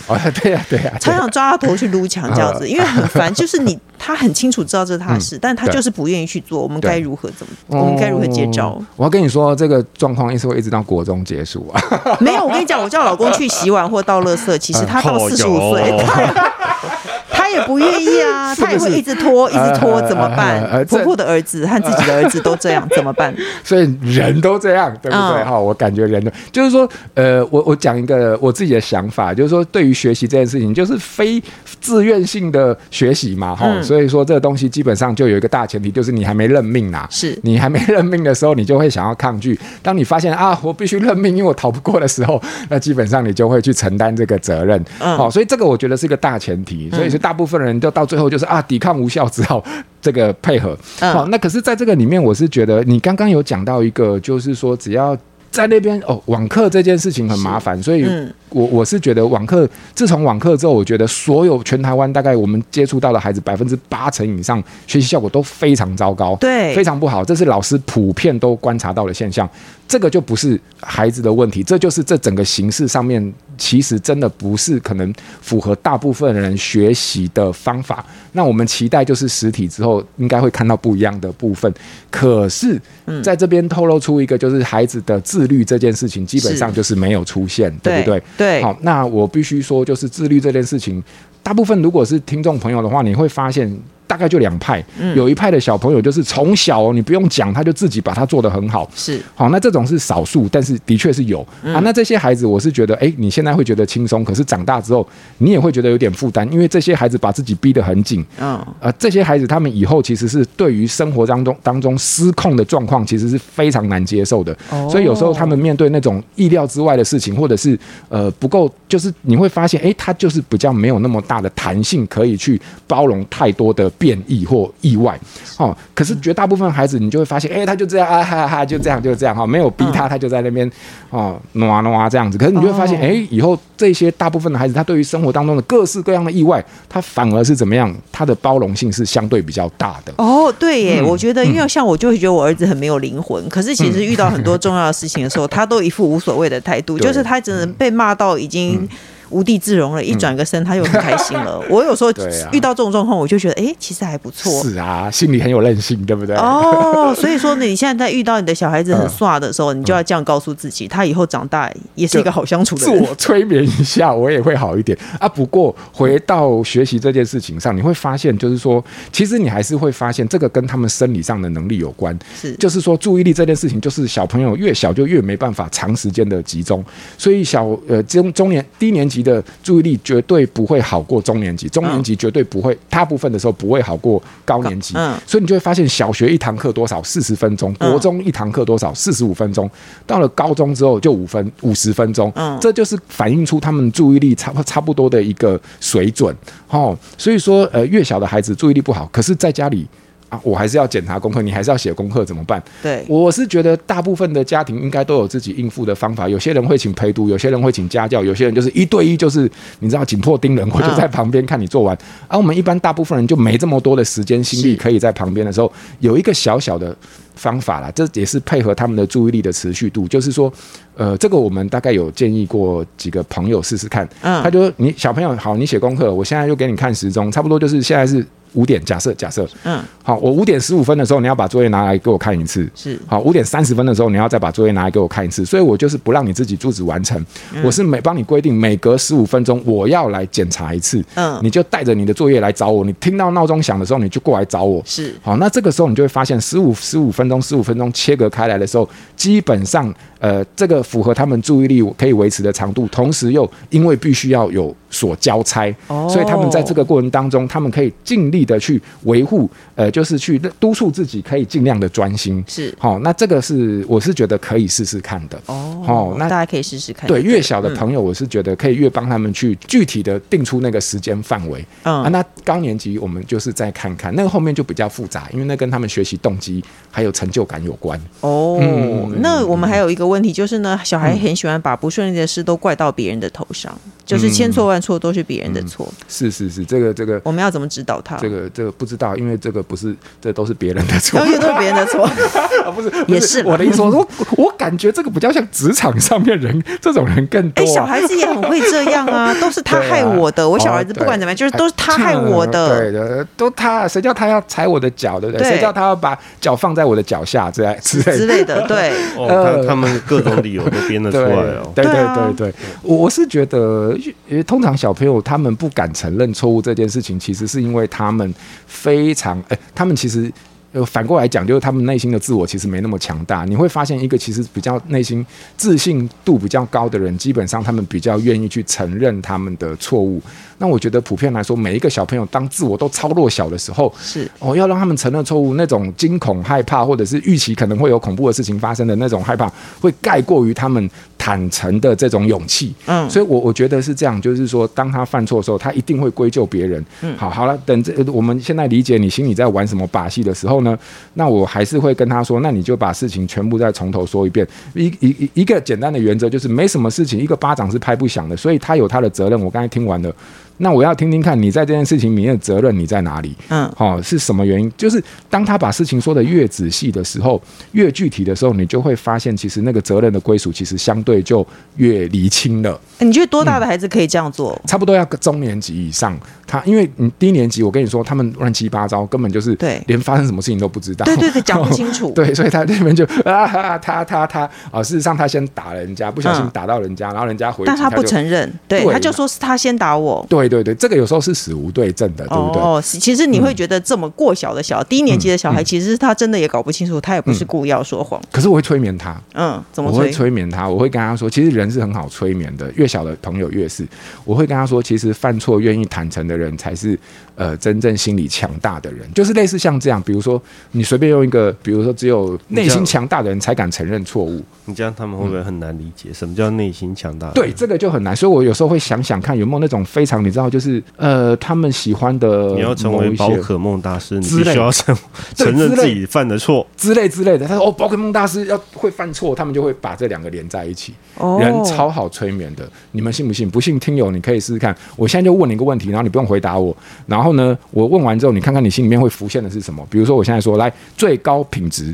[0.41, 3.77] 对呀对呀，常常抓他头去撸墙这样子，因为很烦，就是你。
[3.97, 6.61] 他很清楚知道这是他的事，但他就是不愿意去做。
[6.61, 7.79] 我们该如何怎么？
[7.79, 8.81] 我们该如何接招？
[8.95, 11.81] 我要跟你说，这个状况一直会一直到国中结束啊。
[12.19, 16.33] 没有，我跟你讲，我叫老公去洗碗或倒垃圾，其实他到 四十五岁，他
[17.55, 20.85] 也不愿意啊， 他也会一直拖，一直拖，怎么办？
[20.85, 23.33] 婆婆的儿子和自己的儿子都这样，怎么办？
[23.63, 25.43] 所以人都这样，对不对？
[25.43, 31.41] 哈，我感觉人都就是说，呃，我我讲一个我自己的想法，就是说，对于学习这件事情，就是非
[31.79, 39.57] 自愿性的学习嘛，哈，所以说这个东西基本上就有一个大前提，就是你还没认命呐，是你还没认命的时候，你就会想要抗拒。
[39.81, 44.83] 当你发现啊，我必须认命，因为我逃不过的时候，那基本上你就会去承担这个责任。
[44.99, 46.89] 好，所以这个我觉得是一个大前提。
[46.91, 49.63] 所以是大部分人都到最后就是啊，抵抗无效，只好
[50.01, 50.77] 这个配合。
[50.99, 55.17] 好，那可是在这个里面，我是觉得你刚刚有讲到一个，就是说只要。
[55.51, 58.05] 在那边哦，网课这件事情很麻烦，所以
[58.49, 69.49] 我我是觉得网课自从网课之后，我觉得所有全台湾大概我们接触到的孩子百分之八成以上学习效果都非常糟糕，对，非常不好，这是老师普遍都观察到的现象。
[69.87, 78.05] 这个就不是孩子的问题，这就是这整个形式上面其实真的不是可能符合大部分人学习的方法。
[78.31, 81.73] 那我们期待就是实体之后应该会看到不一样的部分。
[82.09, 82.79] 可是
[83.23, 88.23] 在这边透露出一个就是孩子的自律这件事情基本上就是没有出现，对不对？
[88.37, 88.61] 对。
[88.61, 91.03] 好，那我必须说就是自律这件事情，
[91.41, 93.77] 大部分如果是听众朋友的话，你会发现。
[94.07, 94.83] 大概就两派，
[95.15, 98.89] 有一派的小朋友就是从小哦，你不用讲，他就自己把它做得很好。
[98.95, 101.79] 是，好，那这种是少数，但是的确是有啊。
[101.83, 105.07] 那这些孩子，我是觉得，哎，你现在会觉得轻松，可是长大之后，
[105.39, 108.25] 你也会觉得有点负担，因为这些孩子把自己逼得很紧。
[108.39, 114.55] 嗯，呃，这些孩子他们以后其实是对于生活当中当中失控的状况，其实是非常难接受的。
[114.89, 117.77] 所以有时候他们面对那种意料之外的事情，或者是
[118.09, 125.19] 呃不够，就是你会发现，哎，他就是比较没有那么大的弹性，可以去包容太多的变异或意外，
[125.57, 130.69] 哦，可是绝大部分孩子，你就会发现，哎、欸，他就这样，啊哈哈，就这样，就这样，哈，没有逼他，他就在那边，
[131.09, 132.37] 哦，挪啊挪啊这样子。
[132.37, 137.93] 可是你就会发现，哎、欸，以后这些大部分的孩子，他对于生活当中的各式各样的意外，他反而是怎么样？
[138.11, 140.13] 他的包容性是相对比较大的。
[140.17, 148.81] 哦，对耶，嗯、我觉得，因为像我就会觉得我儿子很没有灵魂，嗯、可是其实遇到很多重要的事情的时候，嗯、 他都一副无所谓的态度，就是他只能被骂到已经。
[148.81, 148.89] 嗯
[149.29, 151.61] 无地自容了，一转个身，他又很开心了。
[151.69, 152.11] 我有时候
[152.51, 154.51] 遇到这种状况，我就觉得，哎，其实还不错。
[154.63, 156.35] 是啊，心里很有韧性，对不对？
[156.35, 163.03] 哦，所以说呢，你现在在遇到你的小孩子很帅的时候，你就要这样告诉自己，他以后长大也是一个好相处的人。
[163.03, 165.27] 自我催眠一下，我也会好一点啊。
[165.27, 172.17] 不过回到学习这件事情上，你会发现，就是说，其实你还是会发现，这个跟他们生理上的能力有关。
[172.39, 176.83] 是，就是说，注意力这件事情，就是小朋友越小就越没办法长时间的集中，
[177.17, 179.99] 所以小呃中中年低年级的注意力。
[180.03, 184.93] 绝对不会好过中年级，中年级绝对不会，大部分的时候不会好过高年级。
[184.95, 189.67] 嗯，所以你就会发现，小学一堂课多少四十分钟，国中一堂课多少四十五分钟，
[190.05, 192.31] 到了高中之后就五分五十分钟。
[192.35, 196.35] 嗯，这就是反映出他们注意力差差不多的一个水准。
[196.69, 199.87] 哦，所以说，呃，越小的孩子注意力不好，可是在家里。
[200.27, 202.61] 啊，我还是要检查功课，你还是要写功课，怎么办？
[202.81, 206.27] 对，我是觉得大部分的家庭应该都有自己应付的方法。
[206.27, 211.95] 有些人会请陪读，有些人会请家教，有些人就是一对一，就是你知道紧迫盯人，我就在旁边看你做完。
[212.27, 216.95] 而、啊、我们一般大部分人就没这么多的时间心力可以在旁边的时候，有一个小小的
[217.35, 220.07] 方法啦，这也是配合他们的注意力的持续度。
[220.07, 220.51] 就是说，
[220.95, 224.09] 呃，这个我们大概有建议过几个朋友试试看。
[224.21, 228.25] 嗯，他就说你小朋友好，你写功课，我现在就给你看时钟，差不多就是现在是。
[228.55, 249.93] 五点，假设假设，嗯，好，我五点十五分的时候，你要把作业拿来给我看一次，是，好，五点三十分的时候，你要再把作业拿来给我看一次，所以我就是不让你自己住址完成，嗯、我是每帮你规定每隔十五分钟我要来检查一次，嗯，你就带着你的作业来找我，你听到闹钟响的时候你就过来找我，是，好，那这个时候你就会发现十五十五分钟十五分钟切割开来的时候，基本上。
[250.17, 262.43] 呃，这个符合他们注意力可以维持的长度，同时又因为必须要有所交差，哦、所以他们在这个过程当中，他们可以尽力的去维护，呃，就是去督促自己可以尽量的专心。
[262.47, 265.37] 是，好、哦，那这个是我是觉得可以试试看的。
[265.47, 267.07] 哦，哦，那大家可以试试看。
[267.07, 271.65] 对，越小的朋友，我是觉得可以越帮他们去具体的定出那个时间范围。
[271.83, 277.99] 嗯，啊，那高年级我们就是再看看，那个后面就比较复杂，因为那跟他们学习动机还有成就感有关。
[278.21, 280.35] 哦，嗯、那我们还有一个问题。
[280.35, 286.03] 就是呢，小孩很喜欢把不顺利的事都怪到别人的头上，嗯、就是千错万错都是别人的错、嗯。
[286.09, 288.17] 是是是，这个这个，我们要怎么指导他？
[288.17, 292.03] 这个这个不知道，因为这个不是，这都是别人的错， 都是别人的错
[292.65, 292.71] 啊！
[292.73, 297.65] 不是，也是我的意思说，我我感觉这个比较像职场上面人这种人更多、啊。
[297.65, 300.43] 哎、欸，小孩子也很会这样啊，都是他害我的。
[300.43, 302.79] 啊、我小孩子不管怎么样，就是都是他害我的。
[302.79, 305.47] 对的，都他，谁叫他要踩我的脚，对不对？
[305.49, 308.67] 谁叫他要把脚放在我的脚下，这样之类之类的。
[308.67, 309.27] 对，哦，
[309.61, 311.71] 他他们各种理由都编得出来哦。
[311.75, 313.95] 对对对对，我我是觉得
[314.27, 318.24] 因为，通常小朋友他们不敢承认错误这件事情，其实是因为他们
[318.67, 320.31] 非常，哎，他们其实。
[320.75, 323.45] 呃，反过来讲，就是他们内心的自我其实没那么强大。
[323.45, 330.21] 你会发现，一个其实比较内心自信度比较高的人，基本上他们比较愿意去承认他们的错误。
[330.57, 342.73] 那我觉得普遍来说，每一个小朋友当自我都超弱小的时候，是哦，要让他们承认错误，那种惊恐害怕，或者是预期可能会有恐怖的事情发生的那种害怕，会盖过于他们坦诚的这种勇气。
[342.85, 346.83] 嗯，所以我我觉得是这样，就是说，当他犯错的时候，他一定会归咎别人。
[347.01, 350.77] 嗯，好，好了，等这我们现在理解你心里在玩什么把戏的时候呢。
[351.15, 354.47] 那我还是会跟他说，那你就把事情全部再从头说一遍。
[354.73, 359.41] 一一一一个简单的原则就是，没什么事情一个巴掌是拍不响的，所以他有他的责任。
[359.43, 360.15] 我刚才听完了。
[360.57, 363.35] 那我要听听看你在这件事情里面的责任你在哪里？
[363.49, 364.71] 嗯，好、哦，是什么原因？
[364.77, 367.41] 就是当他把事情说的越仔细的时候，
[367.73, 371.45] 越具体的时候，你就会发现，其实那个责任的归属其实相对就
[371.77, 372.79] 越厘清了。
[372.99, 374.53] 你觉得多大的孩子可以这样做？
[374.63, 376.17] 嗯、差不多要中年级以上。
[376.47, 381.03] 他因为你低年级，我跟你说，他们乱七八糟，根本就是对，连发生什么事情都不知道。
[381.03, 382.11] 对对对， 讲不清楚。
[382.11, 390.23] 对，所以他这边就 啊，他他他啊，事实上他先打了人家，不小心打到人家，嗯、然后人家回，但他不承认，对他就说是他先打我。
[390.29, 391.25] 对对对对，这个有时候。
[391.25, 392.61] 是死无对证的，对不对？
[392.61, 398.27] 哦，其实你会觉得这么过小的小、嗯、低年级的小孩，其实他真的也搞不清楚，他也不是故意要说谎、嗯。
[398.31, 399.89] 可是我会催眠他，嗯，怎么？
[399.89, 403.83] 我会催眠他，我会跟他说，其实人是很好催眠的，越小的朋友越是。
[404.23, 406.99] 我会跟他说，其实犯错愿意坦诚的人才是。
[407.35, 416.13] 呃，真正心理强大的人，就是类似像这样，比如说你随便用一个，比如说只有内心强大的人才敢承认错误，你这样他们会不会很难理解？
[416.13, 417.29] 什么叫内心强大？
[417.31, 418.15] 对，这个就很难。
[418.15, 424.95] 所以我有时候会想想看，有没有那种非常你知道，就是呃，他们喜欢的，你要成为宝可梦大师，你必须要承
[425.35, 427.45] 承认自己犯的错之类之类的。
[427.45, 430.93] 他说哦，宝可梦大师要会犯错，他们就会把这两个连在一起。
[431.17, 433.49] 哦，人超好催眠的，你们信不信？
[433.49, 434.73] 不信听友你可以试试看。
[434.95, 436.73] 我现在就问你一个问题，然后你不用回答我，
[437.05, 437.24] 然后。
[437.25, 439.83] 然后呢，我问完之后，你看看你心里面会浮现的是什么？
[439.89, 441.91] 比如说，我现在说来最高品质，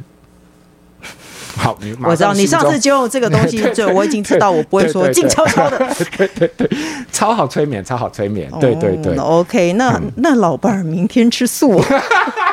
[1.56, 5.78] 好，我知道你上次就用这个东西， 就我已经知道，我不会说静悄悄的，
[6.18, 6.70] 对对对，
[7.14, 9.16] 超好催眠，超好催眠，对对对。
[9.16, 11.82] OK，那那老伴儿明天吃素，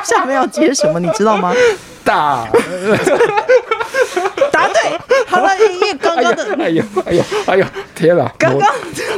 [0.05, 1.01] 下面要接什么？
[1.01, 1.53] 你知道吗？
[2.05, 2.47] 大。
[4.53, 4.97] 答对，
[5.29, 7.65] 好了，因为刚刚的，哎呦，哎呦，哎呦，
[7.95, 8.67] 天哪，刚刚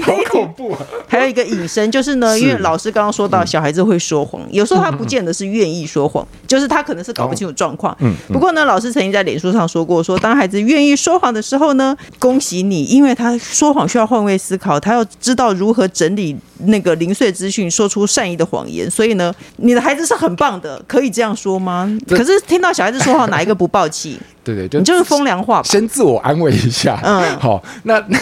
[0.01, 0.79] 好恐怖啊！
[1.07, 7.95] 还有一个隐身，就是呢，因为老师刚刚说到，小孩子会说谎，有时候他不见得是愿意说谎，就是他可能是搞不清楚状况。
[8.01, 18.89] 嗯，不过呢，老师曾经在脸书上说过，说当孩子愿意说谎的时候呢，恭喜你，因为他说谎需要换位思考，他要知道如何整理那个零碎资讯，说出善意的谎言。
[18.91, 21.89] 所以呢，你的孩子是很棒的，可以这样说吗？
[22.09, 24.19] 可是听到小孩子说谎，哪一个不爆气？
[24.43, 26.99] 对对，就你就是风凉话，先自我安慰一下。
[27.03, 28.19] 嗯，好，那那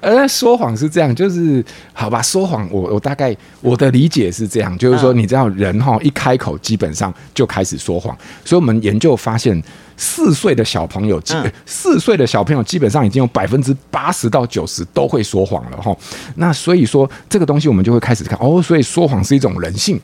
[0.00, 2.20] 呃，说谎是这样，就是好吧？
[2.20, 8.16] 说谎，我我大概我的理解是这样，就是说，你知道人哈一开口，基本上就开始说谎。
[8.44, 9.62] 所以我们研究发现，
[9.96, 11.20] 四岁的小朋友，
[11.64, 15.96] 四岁的小朋友基本上已经有百分之八十到九十都会说谎了哈。
[16.36, 20.00] 那所以说，这个东西我们就会开始看哦，所以说谎是一种人性。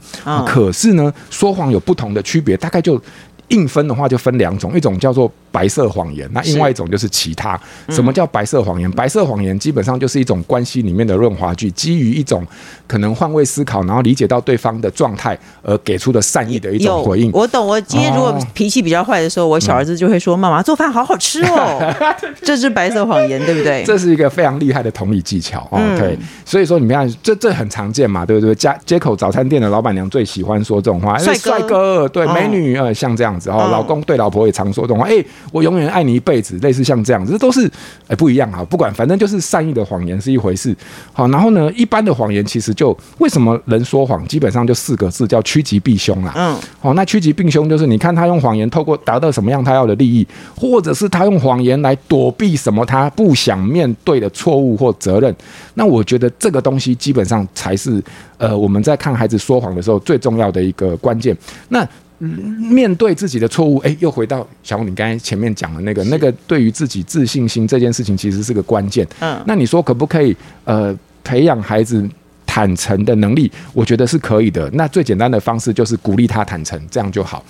[0.46, 3.00] 可是呢，说谎有不同的区别，大概就。
[3.50, 7.60] 硬分的话就分两种，一种叫做白色谎言，那另外一种就是其他。
[7.88, 8.88] 什么叫白色谎言？
[8.88, 12.46] 嗯、白色谎言基本上就是一种关系里面的润滑剂，基于一种
[12.86, 17.30] 可能换位思考，然后理解到对方的状态而给出的善意的一种回应。
[17.32, 21.94] 我懂，我今天如果脾气比较坏的时候，哦、我小儿子就会说：“妈妈做饭好好吃哦。
[22.42, 23.82] ”这是白色谎言，对不对？
[23.84, 25.66] 这是一个非常厉害的同理技巧。
[25.72, 26.16] 哦，对。
[26.44, 28.54] 所以说你们看，这这很常见嘛，对不对？
[28.54, 37.66] 家街口早餐店的老板娘最喜欢说这种话：“帅哥，帅哥，对，美女，呃，像这样。”然后老公对老婆也常说这种话，哎、欸，我永远爱你一辈子，类似像这样子，这都是
[38.04, 38.64] 哎、欸、不一样啊。
[38.64, 40.74] 不管，反正就是善意的谎言是一回事。
[41.12, 46.32] 好，然后呢，一般的谎言其实就为什么人说谎，基本上就四个字，叫趋吉避凶啦。
[46.36, 50.26] 嗯，好，那趋吉避凶就是你看他用谎言透过达到什么样他要的利益，
[50.56, 55.34] 或者是他用谎言来躲避什么他不想面对的错误或责任。
[55.74, 58.02] 那我觉得这个东西基本上才是
[58.38, 61.36] 呃我们在看孩子说谎的时候最重要的一个关键。
[61.68, 61.86] 那
[62.26, 69.06] 面对自己的错误，哎，又回到小红你刚才前面讲的那个，那个对于自己自信心这件事情，其实是个关键。
[69.20, 72.06] 嗯，那你说可不可以呃培养孩子
[72.46, 73.50] 坦诚的能力？
[73.72, 74.68] 我觉得是可以的。
[74.74, 77.44] 那最简单的方式就是鼓励他坦诚，这样就好。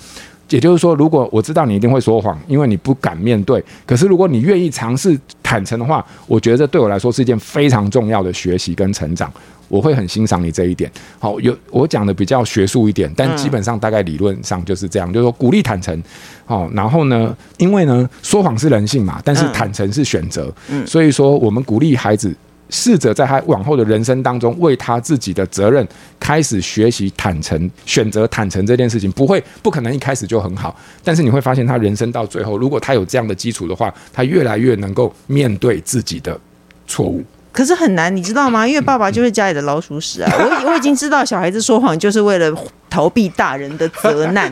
[0.51, 9.31] 也就是说，如果我知道你一定会说谎，因为你不敢面对，可是如果你愿意尝试坦诚的话，我觉得这对我来说是一件非常重要的学习跟成长。
[9.67, 10.91] 我会很欣赏你这一点。
[11.17, 16.03] 好，有我讲的比较学术一点，但基本上大概理论上就是这样，就是说鼓励坦诚。
[16.45, 20.53] 好，然后呢，因为呢说谎是人性嘛，但是坦诚是选择。
[20.69, 22.35] 嗯，所以说我们鼓励孩子
[22.71, 25.87] 试着在他往后的人生当中，为他自己的责任
[26.19, 36.39] 开始学习坦诚，选择坦诚这件事情，不会不可能一开始就很好，但是你会发现他人生到最后，如果他有这样的基础的话，他越来越能够面对自己的
[36.87, 37.23] 错误。
[37.51, 38.65] 可是很难，你知道吗？
[38.65, 40.31] 因为爸爸就是家里的老鼠屎啊！
[40.33, 42.49] 我我已经知道小孩子说谎就是为了
[42.89, 44.49] 逃避大人的责难，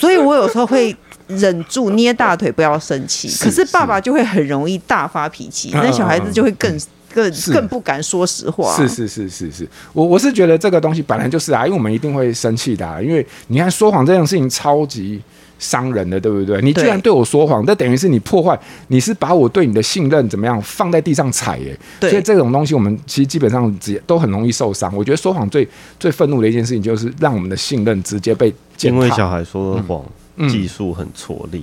[0.00, 0.96] 所以我有时候会
[1.26, 3.28] 忍住捏大腿不要生气。
[3.44, 6.80] 可是爸爸就会很容易大发脾气，那小孩子就会更
[7.14, 8.74] 更更不敢说实话。
[8.76, 15.20] 是是是是是，我我是觉得这个东西本来就是啊，因为我们一定会生气的啊，因为你看说谎这件事情超级。
[15.58, 16.60] 伤人的，对不对？
[16.60, 21.78] 你居然对我说谎，这等于是你破坏，你是把我对你的信任怎么样放在地上踩耶？
[22.00, 24.92] 所以这种东西，我们其实基本上直接都很容易受伤。
[24.96, 25.68] 我觉得说谎最
[26.00, 31.60] 最愤怒的一件事情，就是让我们的信任直接被因为小孩说的谎，嗯、技术很拙劣。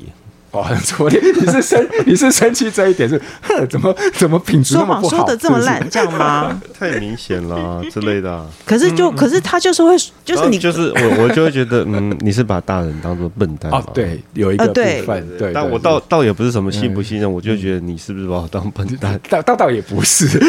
[0.52, 5.18] 哦，很拙劣，你是生你是生气这一点是，哼， 怎么怎么品质那么不好？
[5.18, 6.60] 说的这么烂，这样吗？
[6.78, 8.46] 太明显了之类的。
[8.66, 14.74] 可是就可是他就是会，就是你就是我我就会觉得，嗯，你是把大人当做笨蛋哦，对，有一个部
[15.06, 15.54] 分，对。
[15.54, 19.20] 但我倒倒也不是什么信不信任，我就觉得你是不是把我当笨蛋？
[19.30, 20.40] 倒倒倒也不是，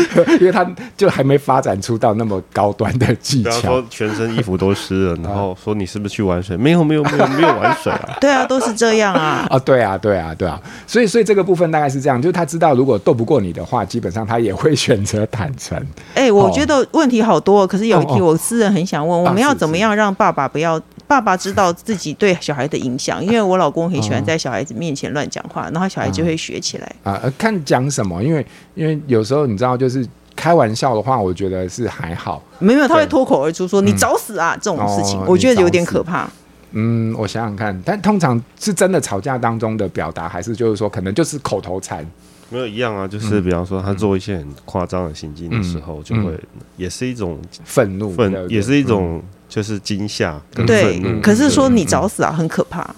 [0.41, 3.51] 因为他就还没发展出到那么高端的技巧。
[3.51, 6.57] 说全身衣服都湿了，然后说你是不是去玩水？
[6.57, 8.17] 没有没有没有没有玩水啊。
[8.21, 9.47] 对啊，都是这样啊。
[9.51, 9.90] 啊，对啊。
[9.91, 15.77] 啊，对啊，对啊，所以，所以这个部分大概是这样，就是他知道，如果斗不过你的话，基本上他也会选择坦诚。
[16.15, 23.25] 哎、欸，我觉得问题好多，可是有一题我私人很想问，哦哦，我们要怎么样让爸爸不要爸爸知道自己对小孩的影响？
[23.25, 26.93] 因为我老公很喜欢在小孩子面前乱讲话，然后小孩就会学起来。
[27.03, 28.23] 啊，看讲什么？
[28.23, 32.43] 因为因为有时候你知道，就是开玩笑的话，我觉得是还好。
[32.59, 36.29] 没有，他会脱口而出说：“你找死啊！”这种事情，我觉得有点可怕。
[36.73, 42.07] 嗯，我想想看，但通常是真的吵架当中的表达，还是就是说，可能就是口头禅？
[42.49, 46.39] 没有一样啊，就是比方说他做一些很夸张的行径的时候，就会
[46.77, 51.21] 也是一种愤怒，愤也是一种就是惊吓跟愤怒。
[51.21, 52.93] 可是说你找死啊，很可怕。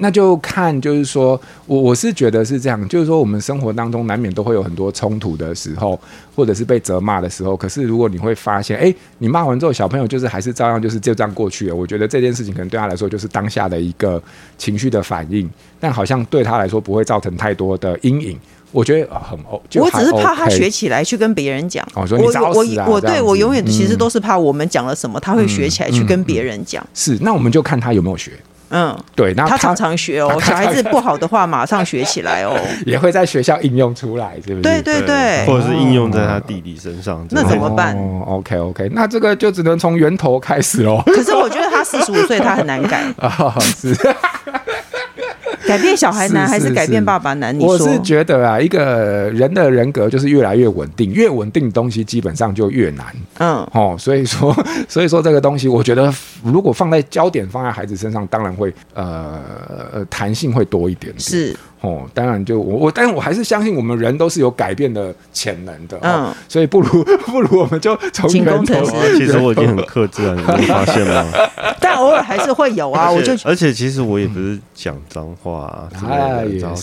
[0.00, 6.00] 那就看，就是说我我是觉得是这样，就是说我们生活当中难免都会有很多冲突的时候，
[6.34, 7.56] 或者是被责骂的时候。
[7.56, 11.74] 可是如果你会发现，哎，你骂完之后，小朋友就是还是照样就是就这样过去了。
[11.76, 14.20] 我觉得这件事情可能对他来说就是当下的一个
[14.56, 18.38] 情绪的反应，但好像对他来说不会造成太多的阴影。
[18.72, 21.86] 我觉得很 O，我只是怕他学起来去跟别人讲。
[21.94, 22.86] 我，说你找死啊！
[22.86, 26.86] 我我对我永远其实都是怕我们讲了什么，他会学起来去跟别人讲。
[26.94, 28.32] 是，那我们就看他有没有学。
[28.70, 32.56] 嗯，对，那他，他常常学哦，小孩子不好的话马上学起来哦，
[32.86, 34.62] 也会在学校应用出来，是不是？
[34.62, 37.96] 对对对，或者是应用在他弟弟身上，那怎么办？
[37.96, 41.02] 哦，OK OK，那这个就只能从源头开始喽。
[41.06, 43.96] 可是我觉得他四十五岁，他很难改啊， 是。
[45.70, 47.56] 改变小孩难还是改变爸爸难？
[47.60, 53.06] 我是觉得啊，一个人的人格就是越来越稳定，越稳定的东西基本上就越难。
[53.38, 54.52] 嗯，哦，所以说，
[54.88, 61.20] 所以说这个东西，我觉得如果放在焦点放在孩子身上，当然会呃弹性会多一点点。
[61.20, 61.56] 是。
[61.80, 68.84] 哦，当然就我我，但是我还是相信我们人都是有改变的潜能的，嗯，所以不如 不如我们就从源头。
[69.16, 71.26] 其实我已经很克制了，你没发现吗？
[71.80, 75.88] 但偶尔还是会有啊，我就而且其实我也不是讲脏话啊，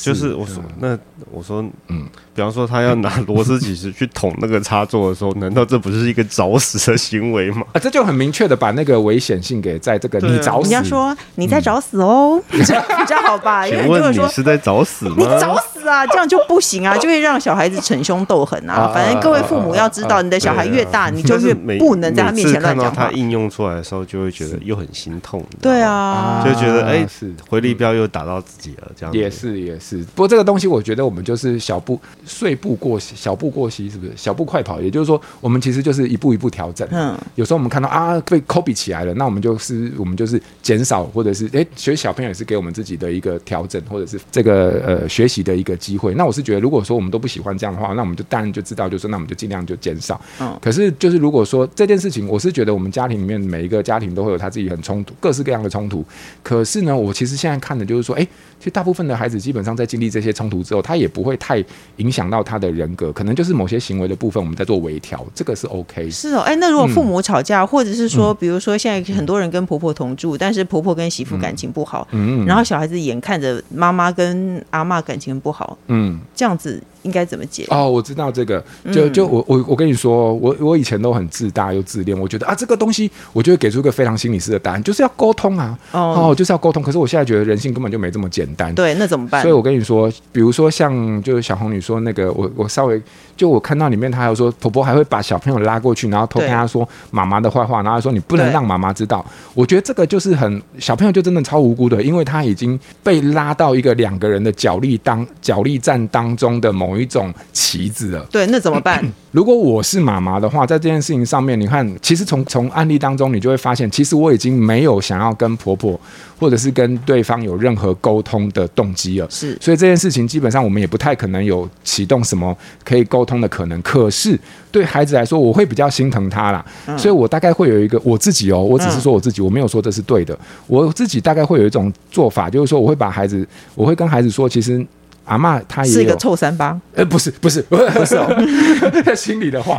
[0.02, 0.98] 就是我说那
[1.32, 2.06] 我说嗯，
[2.38, 7.64] 比方说他要拿螺丝起子去捅那个插座的时候，难道这不是一个找死的行为吗？
[7.74, 13.66] 啊，这就很明确的把那个危险性给在这个你找死，你要说你在找死哦，比 较比较好吧？
[13.66, 15.10] 请问你是在找死？
[15.10, 16.06] 吗你找死啊！
[16.08, 18.92] 这样就不行啊， 就会让小孩子逞凶斗狠啊。
[18.94, 23.06] 反正各位父母要知道，你的小孩越大，你就越不能在他面前乱讲话。
[23.08, 25.44] 他应用出来的时候，就会觉得又很心痛。
[25.62, 28.92] 对啊，就觉得哎，是回力镖又打到自己了。
[28.96, 29.98] 这样也是也是。
[30.16, 34.12] 不过这个东西，我觉得我们就是小步碎步过小步过膝，是不是？
[34.16, 36.88] 小步快跑，也就是说，我们其实就是一步一步调整。
[36.92, 44.82] 嗯，有时候我们看到啊被 copy 起来了，那我们就是我们就是减少，或者是哎，其实小朋友也是给我们自己的一个调整，或者是这个。
[44.88, 46.14] 呃，学习的一个机会。
[46.16, 50.20] 那我是觉得，如果说我们都不喜欢这样的话，那我们就当然就知道，就是说，那我们就尽量就减少。
[50.40, 50.58] 嗯。
[50.62, 56.04] 可是，就是如果说这件事情，我是觉得我们家庭里面每一个家庭都会有他自己很冲突、各式各样的冲突。
[56.42, 58.28] 可是呢，我其实现在看的就是说，哎、欸，
[58.60, 61.64] 其实大部分的孩子基本上在经历这些冲突之后，他也不会太
[61.98, 66.10] 影响到他的人格，可能就是某些行为的部分，我们在做微调，这个是 OK。
[66.10, 77.66] 是哦，哎、欸，那如果父母吵架，嗯、或者是说，比如说现在很多人跟婆婆同住，嗯、但是婆婆跟媳妇感情不好，嗯，然后小孩子眼看着妈妈跟阿妈感情不好，嗯，这样子应该怎么解？
[77.70, 86.84] 哦，我知道这个，就就我我我跟你说，我我以前都很自大又自恋，我觉得啊，这个东西我就会给出一个非常心理式的答案，就是要沟通啊，哦，哦，就是要沟通。
[86.84, 88.76] 可是我现在觉得人性根本就没这么简单。
[88.76, 89.42] 对，那怎么办？
[89.42, 93.02] 所以我跟你说，比如说像就是小红你说那个，我我稍微
[93.36, 99.26] 就我看到里面他还有说，婆婆还会把小朋友拉过去，然后偷看他说妈妈的坏话，然后说你不能让妈妈知道。
[99.54, 108.26] 我觉得这个就是很小朋友就真的超无辜的，因为他已经被拉到一个两个人的角力当角力战当中的某一种棋子了。
[108.32, 109.04] 对，那怎么办？
[109.32, 116.00] 如果我是妈妈的话，在这件事情上面，你看，其实从从案例当中，你就会发现，其实我已经没有想要跟婆婆
[116.40, 119.28] 或者是跟对方有任何沟通的动机了。
[119.30, 123.80] 是，所以这件事情基本上我们也不太可能有启动什么可以沟通的可能。
[123.84, 124.40] 可是
[124.72, 130.38] 对孩子来说，我会比较心疼他啦，嗯、所以我大概会有一个我自己哦，我只是说我自己，我没有说这是对的。
[130.66, 134.84] 我自己大概会有一种做法，就是说我会把孩子，我会跟孩子说，其实。
[135.28, 138.26] 阿嬷她也是一个臭三八，呃，不是不是 不是哦，
[139.06, 139.78] 在心里的话，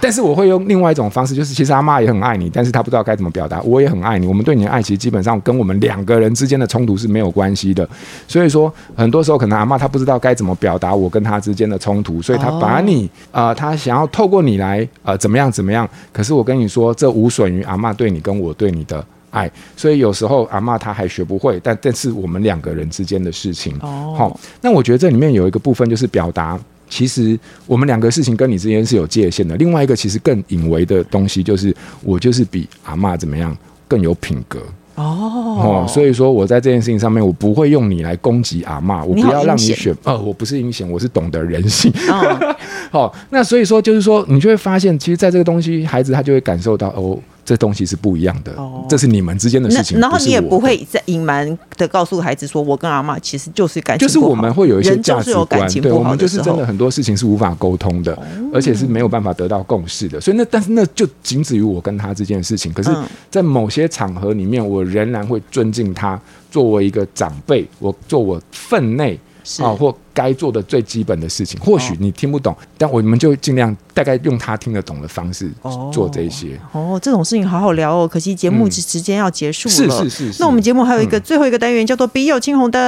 [0.00, 3.60] 但是我会用另外一种方式，就是其实阿嬷也很爱你，但是她不知道该怎么表达。
[3.62, 7.88] 我也很爱你，我们对你的爱其实基本上跟我们两个人之间的冲突是没有关系的。
[8.26, 15.88] 所以说，很多时候可能阿嬷她不知道该怎么表达我跟她之间的冲突，所以她把你啊，她、呃、想要透过你来呃怎么样怎么样。
[16.12, 19.04] 可是我跟你说，这无损于阿嬷对你跟我对你的。
[19.38, 23.72] 爱，所以有时候阿嬷她还学不会，但这是我们两个人之间的事情。
[23.80, 26.58] 哦，好，那我觉得这里面有一个部分就是表达，
[26.88, 29.56] 其实我们两个事情跟你之间是有界限的。
[29.56, 34.58] 另外一个其实更隐微的东西，就是我就是比阿嬷怎么样更有品格。
[34.96, 39.96] 哦，所以说我在这件事情上面，我不会用你来攻击阿嬷，我不要让你选。
[40.02, 41.92] 呃，我不是阴险，我是懂得人性。
[42.08, 42.56] 哦，
[42.90, 47.16] 好，那所以说就是说，你就会发现，其实在这个东西，孩子他就会感受到哦。
[47.48, 49.98] 这东西是不一样的，哦、这是你们之间的事情。
[49.98, 58.22] 然后你也不会再隐瞒的告诉孩子说，我跟阿妈其实就是感情，就是我们会有一些价值观，对，我们就是真的很多事情是无法沟通的，哦、
[58.52, 60.20] 而且是没有办法得到共识的。
[60.20, 62.70] 所以那但是那就仅止于我跟他之间的事情。
[62.70, 62.94] 可是，
[63.30, 66.20] 在某些场合里面，我仍然会尊敬他，
[66.50, 69.18] 作为一个长辈，我做我分内
[69.62, 69.94] 啊或。
[70.14, 75.48] 该做的最基本的事情，或许你听不懂，哦、但我们就尽量大概用他听得懂的方式
[75.92, 76.58] 做这些。
[76.72, 78.08] 哦，哦，这种事情好好聊哦。
[78.08, 79.72] 可惜节目时间要结束了。
[79.72, 80.42] 是是是，是。
[80.42, 82.80] 那我们节目还有一个最后一个单元，叫做“笔友青红灯”，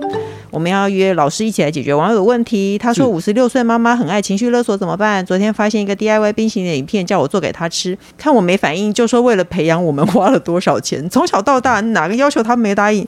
[0.00, 0.12] 嗯、
[0.52, 2.78] 我们要约老师一起来解决网友的问题。
[2.78, 11.10] 他说：“五十六岁妈妈很爱情绪勒索，怎么办？”昨天发现一个 DIY 冰淇淋的影片，叫我做给他吃，看我没反应，就说为了培养我们花了多少钱。
[11.10, 13.04] 从小到大哪个要求他没答应？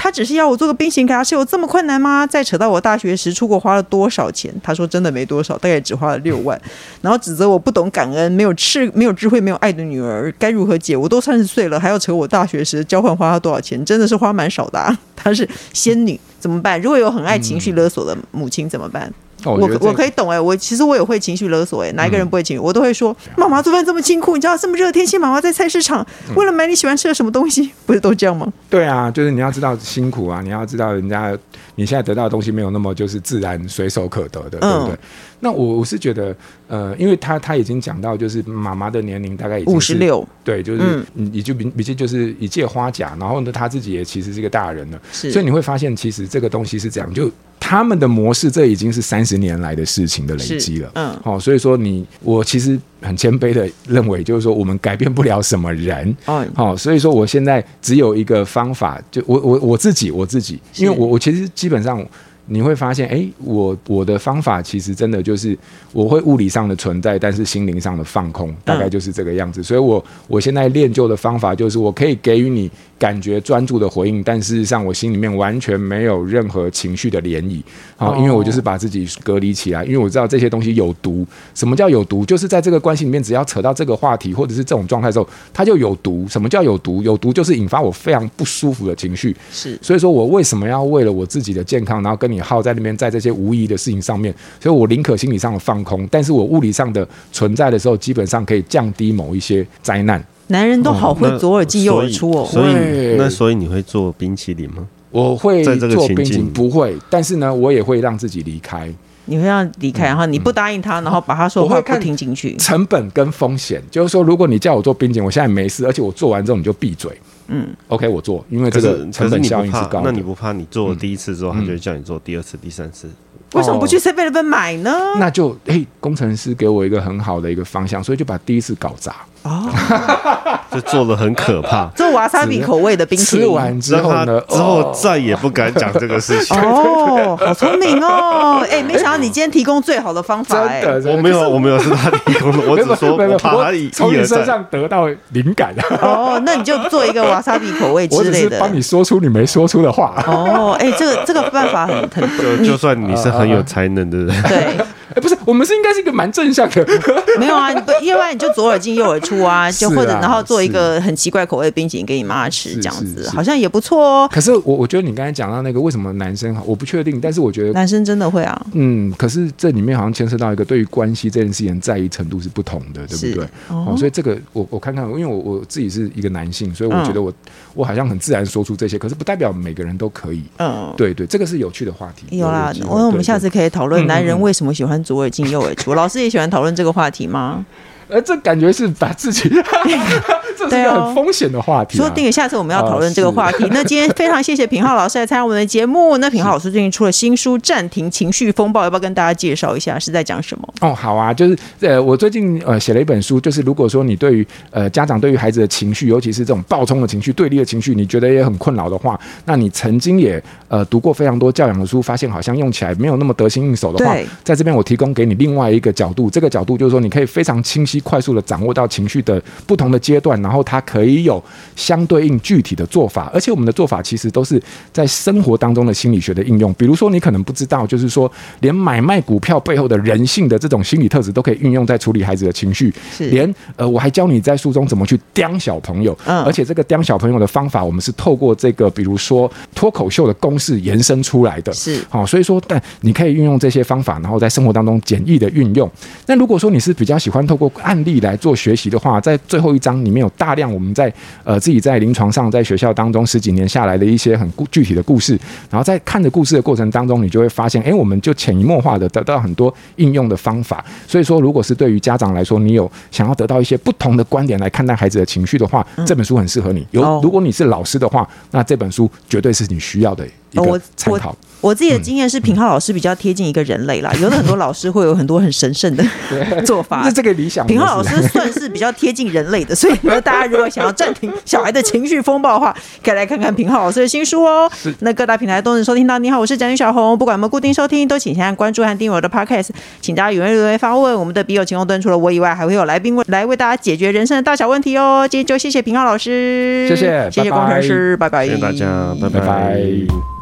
[0.00, 2.24] 他只是要我做个冰淇淋给他吃，有这么困难吗？
[2.24, 4.54] 再扯到我大学时出国花了多少钱？
[4.62, 6.58] 他说真的没多少，大概只花了六万，
[7.02, 10.96] 然后指责我不懂感恩，没有智没有智慧，没有爱的女儿，该如何解？
[10.96, 13.84] 我都三十岁了，还要扯我大学时交换花了多少钱？
[13.84, 14.96] 真的是花蛮少的啊。
[15.16, 16.80] 她是仙女怎么办？
[16.80, 19.12] 如果有很爱情绪勒索的母亲怎么办？
[19.44, 22.60] 我我，我可以懂哎、欸，我其实我也会情绪勒索哎、欸，哪一个人不会情绪？
[22.60, 28.46] 嗯、我都会说，妈妈做饭这么辛苦，你知道这么热天气，妈妈在菜市场为了买你喜欢吃的什么东西， 不是都这样吗？
[28.68, 31.36] 对啊，就是你要知道辛苦啊，你要知道人家
[31.76, 34.94] 你现在得到的东西没有那么就是自然随手可得的，对不对？
[34.94, 34.98] 嗯、
[35.40, 36.36] 那我我是觉得，
[36.66, 40.82] 呃，因为他他已经讲到，就是妈妈的年龄大概已经五十六，对，就是
[41.14, 47.30] 嗯，也就比比就是一介花甲，然后呢，他自己也其实是一个大人了，是，所以你会发现，其实这个东西是这样就。
[47.60, 50.90] 他们的模式，这已经是三十年来的事情的累积了。
[50.94, 56.16] 嗯，好、哦，所以说你我其实很谦卑的认为，就是说我们改变不了什么人。
[56.24, 62.04] 哦，好，所以说我现在只有一个方法，就我我我自己我自己，因为我我其实基本上。
[62.48, 65.56] 你会发现，哎、欸，我我的方法其实真的就是
[65.92, 69.60] 我会物理上的存在，但是心灵上的放空，大概就是这个样子。
[69.60, 77.62] 嗯、所以我我现在练就的方法就是，我可以给予你感觉专注的回应，但事实上我心里面完全没有任何情绪的涟漪。
[77.96, 81.26] 好，因为我就是把自己隔离起来，因为我知道这些东西有毒。
[81.54, 82.24] 什么叫有毒？
[82.24, 86.26] 就是在这个关系里面，只要扯到这个话题或者是这种状态的时候，它就有毒。
[86.28, 87.02] 什么叫有毒？
[87.02, 89.36] 有毒就是引发我非常不舒服的情绪。
[89.52, 100.24] 是，所以说我为什么要为了我自己的健康，然后跟你耗在那边，在这些无意义的事情上面，所以我宁可心理上的放空，但是我物理上的存在的时候，基本上可以降低某一些灾难。
[100.48, 104.86] 男人都好会左耳进右耳出哦，所以那所以你会做冰淇淋吗？
[105.10, 108.92] 我会做冰淇淋，不会，但是呢，我也会让自己离开。
[109.30, 112.56] 你会让离开，然后你不答应他，然后把他说话不听进去。
[112.56, 117.12] 成本跟风险，就是说，如果你叫我做冰淇淋，我现在没事，而且我做完之后你就闭嘴。
[117.48, 120.02] 嗯，OK，我做，因为这个成本效应是高。
[120.04, 123.08] 那你不怕你做了第一次之后，他就会叫你做第二次、第三次？
[123.54, 124.94] 为什么不去 Seven Eleven 买呢？
[125.18, 129.24] 那就嘿，工程师给我一个很好的一个方向，所以就把第一次搞砸。
[129.48, 136.56] 哦， 就做的很可怕，做瓦萨比口味的冰淇淋，吃完之后呢，之后再也不敢讲这个事情。
[136.60, 138.64] 哦，好聪明哦！
[138.70, 145.74] 哎，没想到你今天提供最好的方法，哎，我没有，我没有是他提供的，我只说我怕他从你身上得到灵感。
[146.02, 150.22] 哦，那你就做一个瓦萨比口味之类的，帮你说出你没说出的话。
[150.26, 154.76] 哦，哎，这个这个办法很很，就就算你是很有才能的人，对。
[155.18, 156.86] 哎，不是，我们是应该是一个蛮正向的。
[157.40, 164.28] 没有啊，不，要不然你就左耳进右耳出啊， 就或者然后做一个很奇怪口味的冰淇淋给你妈吃，这样子好像也不错哦。
[164.32, 168.66] 可是我我觉得你刚才讲到那个为什么男生好，我不确定，但是我觉得男生真的会啊。
[168.74, 173.48] 嗯，可是这里面好像牵涉到一个对于关系这件事情在意程度是不同的，对不对？
[173.68, 177.32] 哦，所以这个我我看看，因为我我自己是一个男性，所以我觉得我
[177.74, 180.44] 我好像很自然说出这些，可是不代表每个人都可以。
[180.58, 182.36] 嗯，对对，这个是有趣的话题。
[182.36, 185.74] 有啦，我我们下次可以讨论男人为什么喜欢左耳进右耳。
[185.74, 187.64] 出老师也喜欢讨论这个话题吗？
[188.08, 189.48] 呃，这感觉是打自己，
[190.58, 192.00] 这是一个很风险的话题，啊。
[192.02, 193.64] 说不定下次我们要讨论这个话题。
[193.64, 196.18] 哦、那今天非常谢谢品浩老师来参加我们的节目。
[196.18, 200.68] 那品浩老师最近出了新书《暂停情绪风暴》，要不要跟大家介绍一下是在讲什么？
[200.80, 221.42] 哦，好啊，就是呃，我最近呃写了一本书，就是如果说你对于呃家长对于孩子的情绪，尤其是这种暴冲的情绪、对立的情绪，你觉得也很困扰的话，那你曾经也呃读过非常多教养的书，发现好像用起来没有那么得心应手的话，在这边我提供给你另外一个角度，这个角度就是说你可以非常清晰、快速的掌握到情绪的不同的阶段，然后它可以有
[221.76, 226.72] 相对应具体的做法，而且我们的做法其实都是在生活当中的心理学的应用。
[226.72, 228.30] 比如说，你可能不知道，就是说，
[228.60, 232.90] 连买卖股票背后的人性的这种心理特质都可以运用在处理孩子的情绪。
[233.12, 236.16] 是，连呃，我还教你在书中怎么去刁小朋友。
[236.24, 241.70] 嗯，而且这个刁小朋友的方法，我们是透过这个，比如说脱口秀的公式延伸出来的。
[241.74, 245.90] 是，好，所以说，但你可以运用这些方法，然后在生活当中简易的运用。
[246.24, 251.12] 那如果说你是比较喜欢透过案例来做学习的话，在最后一章里面有大量我们在
[251.44, 260.82] 呃自己在临床上在学校当中十几年下来的一些很故具体的故事，然后在看着故事的过程当中，你就会发现，哎，我们就潜移默化的得到很多应用的方法。
[261.06, 266.86] 所以说，如果是对于家长来说，你有想要得到一些不同的观点来看待孩子的情绪的话，这本书很适合你。
[266.92, 271.36] 有，如果你是老师的话，那这本书绝对是你需要的一个参考。
[271.60, 274.12] 我自己的经验是，平浩老师比较贴近一个人类啦。
[274.22, 276.04] 有的很多老师会有很多很神圣的
[276.64, 277.66] 做法，是这个理想。
[277.66, 282.72] 品浩老师算是比较贴近人类的，所以呢，大家如果想要暂停小孩的情绪风暴的话，
[283.02, 284.70] 可以来看看平浩老师的新书哦。
[285.00, 286.16] 那各大平台都能收听到。
[286.20, 287.18] 你好，我是宅女小红。
[287.18, 289.70] 不管我们固定收听，都请先按关注和订阅我的 Podcast。
[290.00, 291.18] 请大家踊跃留言发问。
[291.18, 295.26] 我们的笔友青红灯除了我以外，还会有来宾来为大家解决人生的大小问题哦。
[295.28, 299.40] 今天就谢谢平浩老师，谢谢，谢谢工程师，拜拜，谢谢大家，拜拜。
[299.40, 300.37] 拜拜。